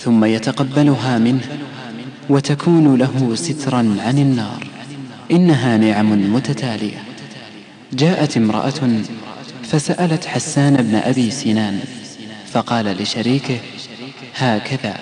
ثم 0.00 0.24
يتقبلها 0.24 1.18
منه 1.18 1.44
وتكون 2.30 2.96
له 2.96 3.34
سترا 3.34 3.76
عن 3.98 4.18
النار 4.18 4.66
إنها 5.30 5.76
نعم 5.76 6.32
متتالية 6.34 7.02
جاءت 7.92 8.36
امرأة 8.36 9.00
فسألت 9.62 10.24
حسان 10.24 10.76
بن 10.82 10.94
أبي 10.94 11.30
سنان 11.30 11.80
فقال 12.52 12.86
لشريكه 13.02 13.56
هكذا 14.40 14.94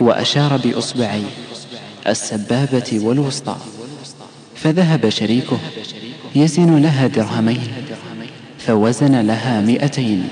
وأشار 0.00 0.56
بأصبعي 0.56 1.22
السبابة 2.06 3.00
والوسطى 3.02 3.56
فذهب 4.56 5.08
شريكه 5.08 5.58
يزن 6.34 6.82
لها 6.82 7.06
درهمين 7.06 7.60
فوزن 8.58 9.20
لها 9.26 9.60
مئتين 9.60 10.28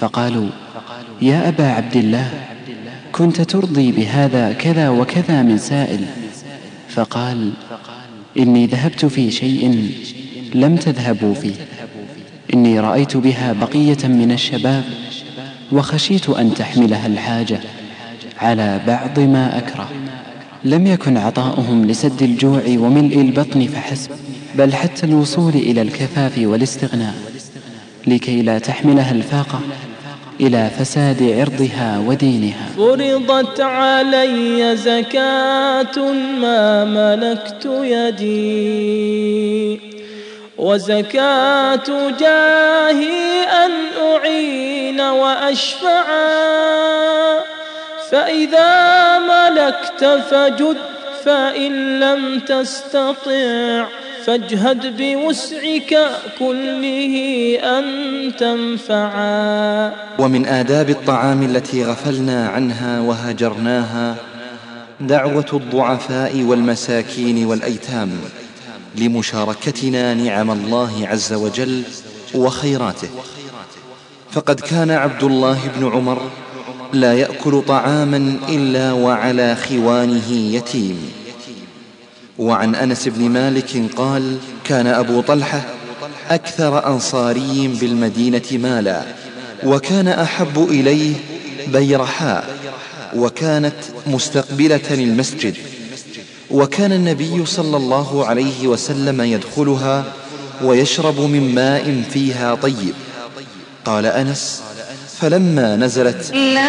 فقالوا 0.00 0.48
يا 1.22 1.48
أبا 1.48 1.64
عبد 1.64 1.96
الله 1.96 2.30
كنت 3.12 3.40
ترضي 3.40 3.92
بهذا 3.92 4.52
كذا 4.52 4.88
وكذا 4.88 5.42
من 5.42 5.58
سائل 5.58 6.00
فقال 6.88 7.52
إني 8.38 8.66
ذهبت 8.66 9.04
في 9.06 9.30
شيء 9.30 9.88
لم 10.54 10.76
تذهبوا 10.76 11.34
فيه 11.34 11.54
إني 12.54 12.80
رأيت 12.80 13.16
بها 13.16 13.52
بقية 13.52 14.06
من 14.08 14.32
الشباب 14.32 14.84
وخشيت 15.72 16.28
أن 16.28 16.54
تحملها 16.54 17.06
الحاجة 17.06 17.60
على 18.38 18.80
بعض 18.86 19.18
ما 19.20 19.58
أكره 19.58 19.88
لم 20.64 20.86
يكن 20.86 21.16
عطاؤهم 21.16 21.84
لسد 21.86 22.22
الجوع 22.22 22.60
وملء 22.68 23.20
البطن 23.20 23.66
فحسب 23.66 24.10
بل 24.54 24.72
حتى 24.74 25.06
الوصول 25.06 25.52
إلى 25.54 25.82
الكفاف 25.82 26.38
والاستغناء 26.42 27.14
لكي 28.06 28.42
لا 28.42 28.58
تحملها 28.58 29.12
الفاقة 29.12 29.60
إلى 30.40 30.70
فساد 30.78 31.22
عرضها 31.22 32.02
ودينها 32.06 32.66
فرضت 32.76 33.60
علي 33.60 34.76
زكاة 34.76 36.12
ما 36.40 36.84
ملكت 36.84 37.66
يدي 37.82 39.30
وزكاة 40.58 41.82
جاهي 42.20 43.44
أن 43.66 43.70
وأشفعا 45.10 47.40
فإذا 48.10 49.18
ملكت 49.18 50.04
فجد 50.30 50.76
فإن 51.24 52.00
لم 52.00 52.40
تستطع 52.40 53.86
فاجهد 54.24 54.94
بوسعك 54.98 56.10
كله 56.38 57.14
أن 57.62 57.92
تنفعا 58.38 59.92
ومن 60.18 60.46
آداب 60.46 60.90
الطعام 60.90 61.42
التي 61.42 61.84
غفلنا 61.84 62.48
عنها 62.48 63.00
وهجرناها 63.00 64.14
دعوة 65.00 65.46
الضعفاء 65.52 66.36
والمساكين 66.42 67.44
والأيتام 67.46 68.10
لمشاركتنا 68.98 70.14
نعم 70.14 70.50
الله 70.50 71.08
عز 71.10 71.32
وجل 71.32 71.82
وخيراته 72.34 73.08
فقد 74.32 74.60
كان 74.60 74.90
عبد 74.90 75.22
الله 75.24 75.58
بن 75.76 75.86
عمر 75.88 76.22
لا 76.92 77.14
يأكل 77.14 77.62
طعاما 77.68 78.36
إلا 78.48 78.92
وعلى 78.92 79.56
خوانه 79.56 80.30
يتيم 80.30 81.10
وعن 82.38 82.74
أنس 82.74 83.08
بن 83.08 83.28
مالك 83.30 83.82
قال 83.96 84.38
كان 84.64 84.86
أبو 84.86 85.20
طلحة 85.20 85.62
أكثر 86.30 86.86
أنصاري 86.86 87.70
بالمدينة 87.80 88.42
مالا 88.52 89.02
وكان 89.64 90.08
أحب 90.08 90.66
إليه 90.70 91.12
بيرحاء 91.72 92.50
وكانت 93.16 93.76
مستقبلة 94.06 94.90
المسجد 94.90 95.54
وكان 96.50 96.92
النبي 96.92 97.46
صلى 97.46 97.76
الله 97.76 98.26
عليه 98.26 98.68
وسلم 98.68 99.20
يدخلها 99.20 100.04
ويشرب 100.64 101.20
من 101.20 101.54
ماء 101.54 102.02
فيها 102.10 102.54
طيب 102.54 102.94
قال 103.84 104.06
أنس 104.06 104.62
فلما 105.20 105.76
نزلت 105.76 106.30
لن 106.30 106.64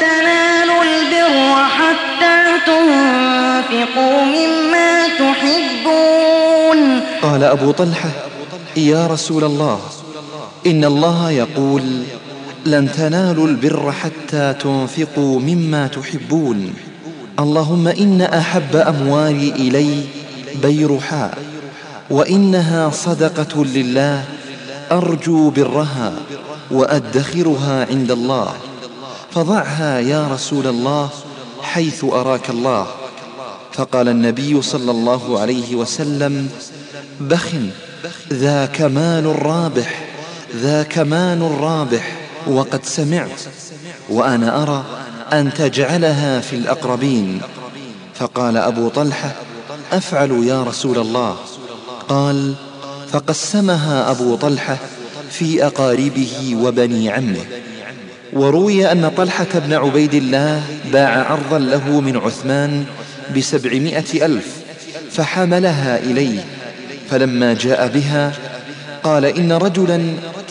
تنالوا 0.00 0.82
البر 0.84 1.64
حتى 1.76 2.58
تنفقوا 2.66 4.22
مما 4.24 5.08
تحبون 5.18 7.00
قال 7.22 7.42
أبو 7.44 7.70
طلحة 7.72 8.08
يا 8.76 9.06
رسول 9.06 9.44
الله 9.44 9.80
إن 10.66 10.84
الله 10.84 11.30
يقول 11.30 11.82
لن 12.66 12.92
تنالوا 12.92 13.46
البر 13.48 13.92
حتى 13.92 14.54
تنفقوا 14.60 15.40
مما 15.40 15.86
تحبون 15.86 16.74
اللهم 17.38 17.88
إن 17.88 18.22
أحب 18.22 18.76
أموالي 18.76 19.48
إلي 19.50 20.04
بيرحاء 20.62 21.38
وإنها 22.10 22.90
صدقة 22.90 23.64
لله 23.64 24.24
أرجو 24.92 25.50
برها 25.50 26.12
وأدخرها 26.70 27.86
عند 27.90 28.10
الله 28.10 28.52
فضعها 29.34 29.98
يا 30.00 30.28
رسول 30.28 30.66
الله 30.66 31.08
حيث 31.62 32.04
أراك 32.04 32.50
الله 32.50 32.86
فقال 33.72 34.08
النبي 34.08 34.62
صلى 34.62 34.90
الله 34.90 35.40
عليه 35.40 35.74
وسلم 35.74 36.48
بخ 37.20 37.48
ذا 38.32 38.66
كمال 38.66 39.46
رابح 39.46 40.04
ذا 40.56 40.82
كمان 40.82 41.42
رابح 41.60 42.12
وقد 42.46 42.84
سمعت 42.84 43.40
وأنا 44.10 44.62
أرى 44.62 44.84
أن 45.32 45.54
تجعلها 45.54 46.40
في 46.40 46.56
الأقربين 46.56 47.40
فقال 48.14 48.56
أبو 48.56 48.88
طلحة 48.88 49.32
أفعل 49.92 50.30
يا 50.30 50.62
رسول 50.62 50.98
الله 50.98 51.36
قال 52.08 52.54
فقسمها 53.12 54.10
أبو 54.10 54.36
طلحة 54.36 54.76
في 55.30 55.66
أقاربه 55.66 56.56
وبني 56.62 57.08
عمه 57.10 57.38
وروي 58.32 58.92
أن 58.92 59.10
طلحة 59.16 59.46
بن 59.54 59.72
عبيد 59.72 60.14
الله 60.14 60.62
باع 60.92 61.32
عرضا 61.32 61.58
له 61.58 62.00
من 62.00 62.16
عثمان 62.16 62.84
بسبعمائة 63.36 64.26
ألف 64.26 64.46
فحملها 65.10 65.98
إليه 65.98 66.44
فلما 67.10 67.54
جاء 67.54 67.88
بها 67.88 68.32
قال 69.02 69.24
إن 69.24 69.52
رجلا 69.52 70.00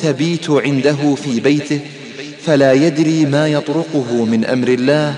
تبيت 0.03 0.49
عنده 0.49 1.15
في 1.15 1.39
بيته 1.39 1.79
فلا 2.45 2.73
يدري 2.73 3.25
ما 3.25 3.47
يطرقه 3.47 4.25
من 4.25 4.45
أمر 4.45 4.67
الله 4.67 5.15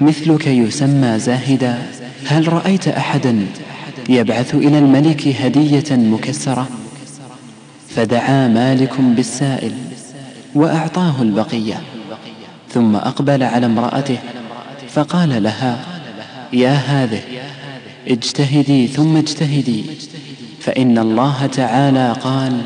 مثلك 0.00 0.46
يسمى 0.46 1.18
زاهدا 1.18 1.78
هل 2.26 2.52
رأيت 2.52 2.88
أحدا 2.88 3.46
يبعث 4.08 4.54
إلى 4.54 4.78
الملك 4.78 5.28
هدية 5.28 5.96
مكسرة 5.96 6.68
فدعا 7.88 8.48
مالك 8.48 9.00
بالسائل 9.00 9.72
وأعطاه 10.54 11.22
البقية 11.22 11.80
ثم 12.74 12.96
أقبل 12.96 13.42
على 13.42 13.66
امرأته 13.66 14.18
فقال 14.88 15.42
لها 15.42 15.84
يا 16.52 16.72
هذه 16.72 17.20
اجتهدي 18.08 18.86
ثم 18.88 19.16
اجتهدي 19.16 19.84
فإن 20.60 20.98
الله 20.98 21.46
تعالى 21.46 22.12
قال 22.22 22.60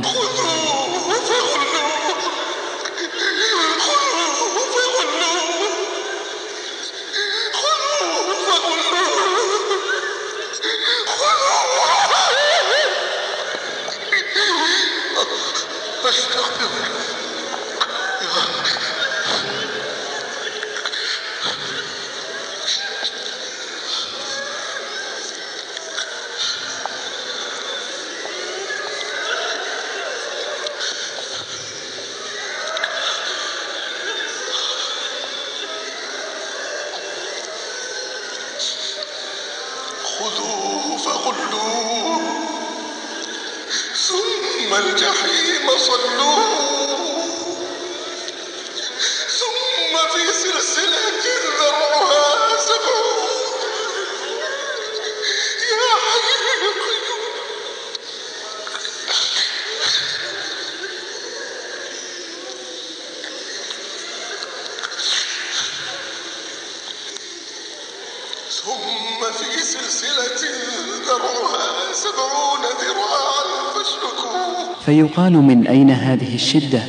سبعون 72.03 72.63
ذراعا 72.81 73.73
فاسلكوه 73.75 74.75
فيقال 74.87 75.33
من 75.33 75.67
أين 75.67 75.91
هذه 75.91 76.35
الشدة 76.35 76.83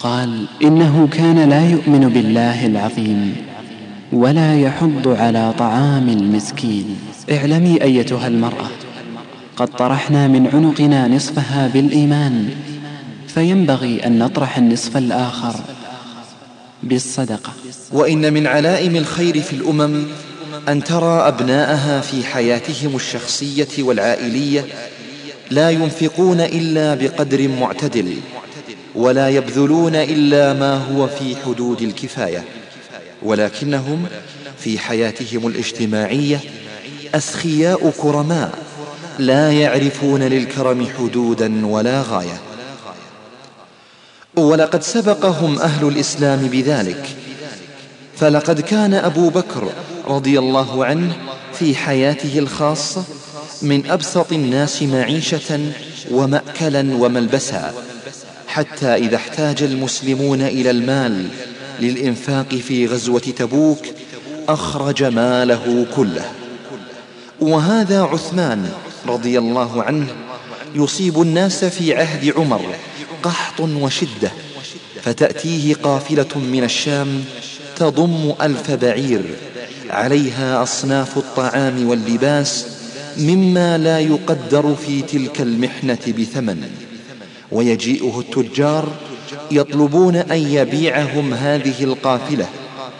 قال 0.00 0.46
إنه 0.62 1.08
كان 1.12 1.48
لا 1.50 1.70
يؤمن 1.70 2.08
بالله 2.08 2.66
العظيم 2.66 3.36
ولا 4.12 4.60
يحض 4.60 5.08
على 5.18 5.54
طعام 5.58 6.08
المسكين 6.08 6.96
اعلمي 7.32 7.82
أيتها 7.82 8.26
المرأة 8.26 8.68
قد 9.56 9.66
طرحنا 9.68 10.28
من 10.28 10.46
عنقنا 10.46 11.08
نصفها 11.08 11.68
بالإيمان 11.74 12.48
فينبغي 13.28 14.06
أن 14.06 14.18
نطرح 14.18 14.56
النصف 14.58 14.96
الآخر 14.96 15.54
بالصدقة 16.82 17.52
وإن 17.92 18.32
من 18.34 18.46
علائم 18.46 18.96
الخير 18.96 19.40
في 19.40 19.52
الأمم 19.56 20.06
أن 20.68 20.84
ترى 20.84 21.28
أبناءها 21.28 22.00
في 22.00 22.24
حياتهم 22.24 22.96
الشخصية 22.96 23.68
والعائلية 23.78 24.64
لا 25.50 25.70
ينفقون 25.70 26.40
إلا 26.40 26.94
بقدر 26.94 27.48
معتدل 27.48 28.16
ولا 28.94 29.28
يبذلون 29.28 29.94
إلا 29.94 30.54
ما 30.54 30.74
هو 30.74 31.06
في 31.06 31.36
حدود 31.36 31.82
الكفاية 31.82 32.44
ولكنهم 33.22 34.06
في 34.58 34.78
حياتهم 34.78 35.46
الاجتماعية 35.46 36.40
أسخياء 37.14 37.90
كرماء 37.98 38.52
لا 39.18 39.52
يعرفون 39.52 40.22
للكرم 40.22 40.86
حدودا 40.98 41.66
ولا 41.66 42.02
غاية 42.02 42.40
ولقد 44.36 44.82
سبقهم 44.82 45.58
أهل 45.58 45.88
الإسلام 45.88 46.46
بذلك 46.52 47.04
فلقد 48.16 48.60
كان 48.60 48.94
أبو 48.94 49.28
بكر 49.28 49.72
رضي 50.08 50.38
الله 50.38 50.84
عنه 50.84 51.16
في 51.58 51.76
حياته 51.76 52.38
الخاصة 52.38 53.04
من 53.62 53.90
أبسط 53.90 54.32
الناس 54.32 54.82
معيشة 54.82 55.60
ومأكلا 56.10 56.94
وملبسا 56.94 57.72
حتى 58.48 58.86
إذا 58.94 59.16
احتاج 59.16 59.62
المسلمون 59.62 60.42
إلى 60.42 60.70
المال 60.70 61.26
للإنفاق 61.80 62.54
في 62.54 62.86
غزوة 62.86 63.20
تبوك 63.20 63.78
أخرج 64.48 65.02
ماله 65.04 65.86
كله 65.96 66.30
وهذا 67.40 68.02
عثمان 68.02 68.70
رضي 69.06 69.38
الله 69.38 69.82
عنه 69.82 70.06
يصيب 70.74 71.22
الناس 71.22 71.64
في 71.64 71.94
عهد 71.94 72.32
عمر 72.36 72.60
قحط 73.22 73.60
وشدة 73.60 74.30
فتأتيه 75.02 75.74
قافلة 75.74 76.38
من 76.52 76.64
الشام 76.64 77.24
تضم 77.76 78.32
ألف 78.42 78.70
بعير 78.70 79.22
عليها 79.90 80.62
أصناف 80.62 81.16
الطعام 81.18 81.88
واللباس 81.88 82.66
مما 83.18 83.78
لا 83.78 84.00
يقدر 84.00 84.74
في 84.86 85.02
تلك 85.02 85.40
المحنة 85.40 85.98
بثمن 86.08 86.68
ويجيئه 87.52 88.18
التجار 88.20 88.88
يطلبون 89.50 90.16
أن 90.16 90.38
يبيعهم 90.38 91.34
هذه 91.34 91.84
القافلة 91.84 92.46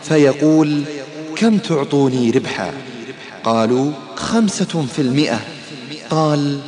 فيقول 0.03 0.81
كم 1.35 1.57
تعطوني 1.57 2.31
ربحا 2.31 2.71
قالوا 3.43 3.91
خمسة 4.15 4.85
في 4.95 5.01
المئة 5.01 5.39
قال 6.09 6.59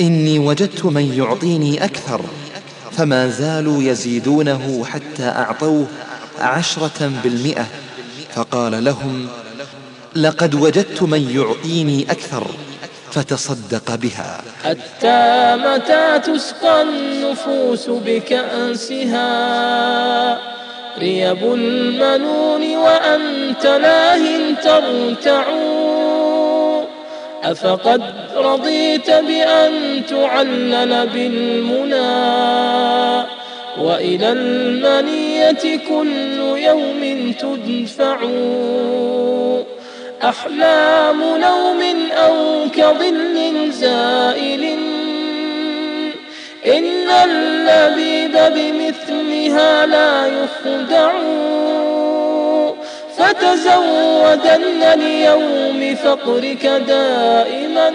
إني 0.00 0.38
وجدت 0.38 0.84
من 0.84 1.12
يعطيني 1.18 1.84
أكثر 1.84 2.20
فما 2.92 3.28
زالوا 3.28 3.82
يزيدونه 3.82 4.84
حتى 4.90 5.24
أعطوه 5.28 5.86
عشرة 6.40 7.12
بالمئة 7.24 7.66
فقال 8.34 8.84
لهم 8.84 9.26
لقد 10.16 10.54
وجدت 10.54 11.02
من 11.02 11.30
يعطيني 11.34 12.06
أكثر 12.10 12.46
فتصدق 13.12 13.94
بها 13.94 14.40
حتى 14.64 15.56
متى 15.66 16.18
تسقى 16.32 16.82
النفوس 16.82 17.90
بكأسها 17.90 19.28
ريب 20.98 21.54
المنون 21.54 22.76
وأنت 22.76 23.64
لاه 23.66 24.54
ترتع 24.64 25.44
أفقد 27.42 28.02
رضيت 28.36 29.10
بأن 29.10 30.02
تعلل 30.10 31.06
بالمنى 31.06 32.00
وإلى 33.78 34.32
المنية 34.32 35.76
كل 35.88 36.40
يوم 36.58 37.32
تدفع 37.40 38.16
أحلام 40.24 41.20
نوم 41.22 41.80
أو 42.12 42.64
كظل 42.76 43.70
زائل 43.72 44.64
إن 46.66 47.10
اللبيب 47.24 48.32
بمثلها 48.32 49.86
لا 49.86 50.26
يخدع 50.26 51.12
فتزودن 53.18 54.64
ليوم 54.98 55.94
فقرك 55.94 56.66
دائماً 56.88 57.92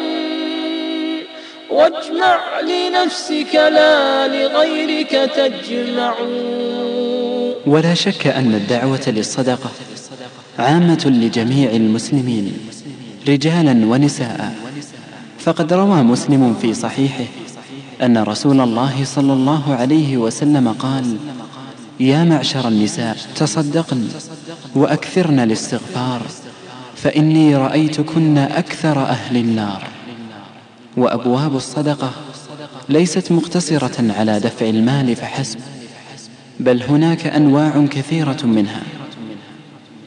واجمع 1.76 2.38
لنفسك 2.62 3.56
لا 3.56 4.28
لغيرك 4.28 5.10
تجمع 5.12 6.16
ولا 7.68 7.94
شك 7.94 8.28
أن 8.28 8.54
الدعوة 8.56 9.02
للصدقة 9.08 9.70
عامة 10.60 11.04
لجميع 11.06 11.72
المسلمين 11.72 12.52
رجالا 13.28 13.86
ونساء 13.86 14.54
فقد 15.40 15.74
روى 15.74 16.02
مسلم 16.04 16.56
في 16.62 16.74
صحيحه 16.74 17.24
أن 18.04 18.18
رسول 18.18 18.62
الله 18.62 19.04
صلى 19.06 19.34
الله 19.34 19.76
عليه 19.76 20.18
وسلم 20.18 20.68
قال 20.80 21.18
يا 22.00 22.24
معشر 22.24 22.68
النساء 22.68 23.18
تصدقن 23.36 24.08
وأكثرن 24.76 25.40
الاستغفار 25.40 26.22
فإني 26.96 27.56
رأيتكن 27.56 28.38
أكثر 28.38 29.00
أهل 29.06 29.38
النار 29.38 29.88
وأبواب 30.98 31.56
الصدقة 31.56 32.12
ليست 32.90 33.32
مقتصرة 33.32 34.12
على 34.20 34.40
دفع 34.40 34.70
المال 34.70 35.16
فحسب 35.16 35.60
بل 36.60 36.84
هناك 36.84 37.28
أنواع 37.28 37.86
كثيرة 37.92 38.38
منها 38.46 38.82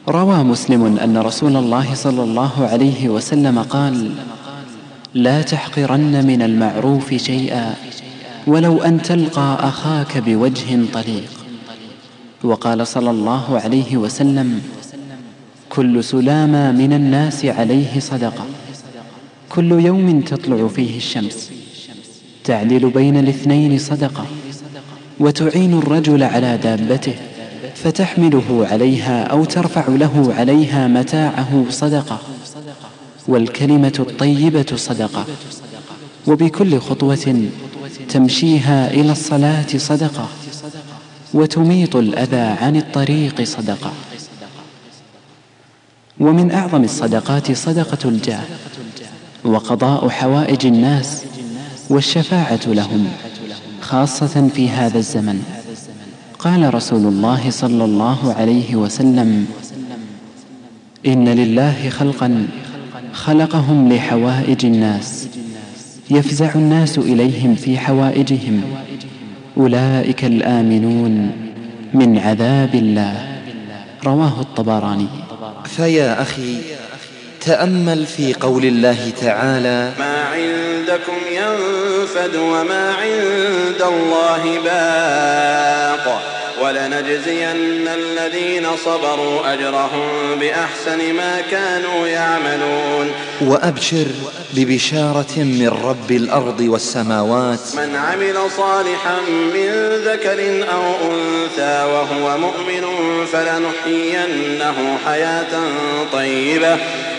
روى 0.07 0.35
مسلم 0.43 0.97
أن 0.97 1.17
رسول 1.17 1.55
الله 1.55 1.93
صلى 1.93 2.23
الله 2.23 2.67
عليه 2.67 3.09
وسلم 3.09 3.59
قال 3.59 4.11
لا 5.13 5.41
تحقرن 5.41 6.25
من 6.27 6.41
المعروف 6.41 7.13
شيئا 7.13 7.73
ولو 8.47 8.81
أن 8.81 9.01
تلقى 9.01 9.57
أخاك 9.59 10.17
بوجه 10.17 10.79
طليق 10.93 11.29
وقال 12.43 12.87
صلى 12.87 13.09
الله 13.11 13.59
عليه 13.59 13.97
وسلم 13.97 14.61
كل 15.69 16.03
سلامة 16.03 16.71
من 16.71 16.93
الناس 16.93 17.45
عليه 17.45 17.99
صدقه 17.99 18.45
كل 19.49 19.71
يوم 19.71 20.21
تطلع 20.21 20.67
فيه 20.67 20.97
الشمس 20.97 21.51
تعدل 22.43 22.89
بين 22.89 23.17
الاثنين 23.17 23.79
صدقة 23.79 24.25
وتعين 25.19 25.73
الرجل 25.77 26.23
على 26.23 26.57
دابته 26.57 27.13
فتحمله 27.75 28.67
عليها 28.71 29.23
أو 29.23 29.45
ترفع 29.45 29.83
له 29.87 30.33
عليها 30.37 30.87
متاعه 30.87 31.65
صدقة 31.69 32.19
والكلمة 33.27 33.93
الطيبة 33.99 34.65
صدقة 34.75 35.25
وبكل 36.27 36.79
خطوة 36.79 37.45
تمشيها 38.09 38.91
إلى 38.91 39.11
الصلاة 39.11 39.77
صدقة 39.77 40.27
وتميط 41.33 41.95
الأذى 41.95 42.37
عن 42.65 42.75
الطريق 42.75 43.41
صدقة 43.43 43.93
ومن 46.19 46.51
أعظم 46.51 46.83
الصدقات 46.83 47.51
صدقة 47.51 48.09
الجاه 48.09 48.43
وقضاء 49.45 50.09
حوائج 50.09 50.65
الناس 50.65 51.23
والشفاعة 51.89 52.59
لهم 52.67 53.07
خاصة 53.81 54.47
في 54.55 54.69
هذا 54.69 54.97
الزمن 54.97 55.43
قال 56.39 56.73
رسول 56.73 57.05
الله 57.05 57.49
صلى 57.49 57.85
الله 57.85 58.33
عليه 58.33 58.75
وسلم 58.75 59.45
إن 61.07 61.29
لله 61.29 61.89
خلقا 61.89 62.47
خلقهم 63.13 63.93
لحوائج 63.93 64.65
الناس 64.65 65.27
يفزع 66.11 66.55
الناس 66.55 66.97
إليهم 66.97 67.55
في 67.55 67.77
حوائجهم 67.77 68.61
أولئك 69.57 70.25
الآمنون 70.25 71.31
من 71.93 72.17
عذاب 72.17 72.75
الله 72.75 73.39
رواه 74.05 74.41
الطبراني 74.41 75.07
فيا 75.65 76.21
أخي 76.21 76.57
تأمل 77.45 78.05
في 78.05 78.33
قول 78.33 78.65
الله 78.65 79.11
تعالى 79.21 79.91
ما 79.99 80.23
عندكم 80.25 81.17
ينفد 81.31 82.35
وما 82.35 82.93
عند 82.93 83.81
الله 83.81 84.59
باق 84.63 86.21
ولنجزين 86.63 87.87
الذين 87.87 88.67
صبروا 88.85 89.53
أجرهم 89.53 90.03
بأحسن 90.39 91.13
ما 91.13 91.41
كانوا 91.51 92.07
يعملون 92.07 93.11
وأبشر 93.41 94.05
ببشارة 94.53 95.31
من 95.37 95.67
رب 95.83 96.11
الأرض 96.11 96.59
والسماوات 96.61 97.59
من 97.75 97.95
عمل 97.95 98.49
صالحا 98.57 99.17
من 99.29 99.69
ذكر 100.05 100.63
أو 100.73 101.11
أنثى 101.11 101.83
وهو 101.93 102.37
مؤمن 102.37 102.85
فلنحيينه 103.33 104.97
حياة 105.05 105.59
طيبة 106.13 106.77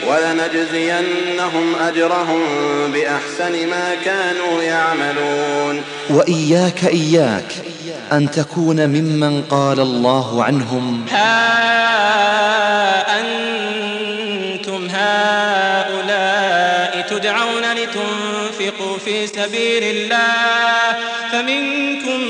ولنجزينهم 0.09 1.75
أجرهم 1.81 2.41
بأحسن 2.93 3.69
ما 3.69 3.97
كانوا 4.05 4.63
يعملون 4.63 5.83
وإياك 6.11 6.85
إياك 6.85 7.55
أن 8.13 8.31
تكون 8.31 8.77
ممن 8.89 9.43
قال 9.51 9.81
الله 9.81 10.45
عنهم 10.45 11.07
ها 11.11 11.51
أنتم 13.21 14.89
هؤلاء 14.95 17.07
تدعون 17.11 17.63
لتنفقوا 17.75 18.99
في 18.99 19.27
سبيل 19.27 19.83
الله 19.85 20.97
فمنكم 21.33 22.30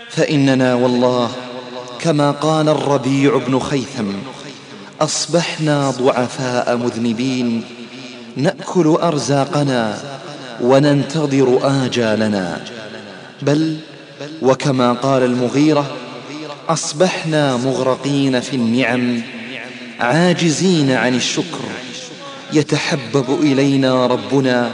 فإننا 0.11 0.75
والله 0.75 1.31
كما 1.99 2.31
قال 2.31 2.69
الربيع 2.69 3.41
بن 3.47 3.59
خيثم 3.59 4.05
أصبحنا 5.01 5.89
ضعفاء 5.91 6.77
مذنبين 6.77 7.63
نأكل 8.35 8.87
أرزاقنا 8.87 9.97
وننتظر 10.61 11.59
آجالنا 11.85 12.61
بل 13.41 13.77
وكما 14.41 14.93
قال 14.93 15.23
المغيرة 15.23 15.85
أصبحنا 16.69 17.57
مغرقين 17.57 18.39
في 18.39 18.55
النعم 18.55 19.21
عاجزين 19.99 20.91
عن 20.91 21.15
الشكر 21.15 21.63
يتحبب 22.53 23.39
إلينا 23.41 24.07
ربنا 24.07 24.71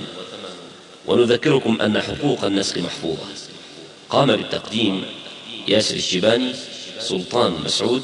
ونذكركم 1.07 1.79
أن 1.83 2.01
حقوق 2.03 2.45
النسخ 2.45 2.79
محفوظة 2.79 3.27
قام 4.11 4.27
بالتقديم 4.37 5.05
ياسر 5.69 5.95
الشيباني 5.97 6.53
سلطان 7.01 7.55
مسعود 7.65 8.03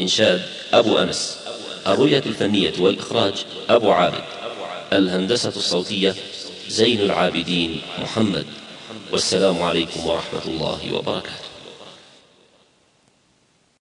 إنشاد 0.00 0.42
أبو 0.72 0.98
أنس 0.98 1.38
الرؤية 1.86 2.22
الفنية 2.26 2.72
والإخراج 2.78 3.32
أبو 3.68 3.90
عابد 3.90 4.24
الهندسة 4.92 5.48
الصوتية 5.56 6.14
زين 6.68 7.00
العابدين 7.00 7.80
محمد 8.02 8.46
والسلام 9.12 9.62
عليكم 9.62 10.06
ورحمة 10.06 10.42
الله 10.46 10.80
وبركاته 10.94 11.51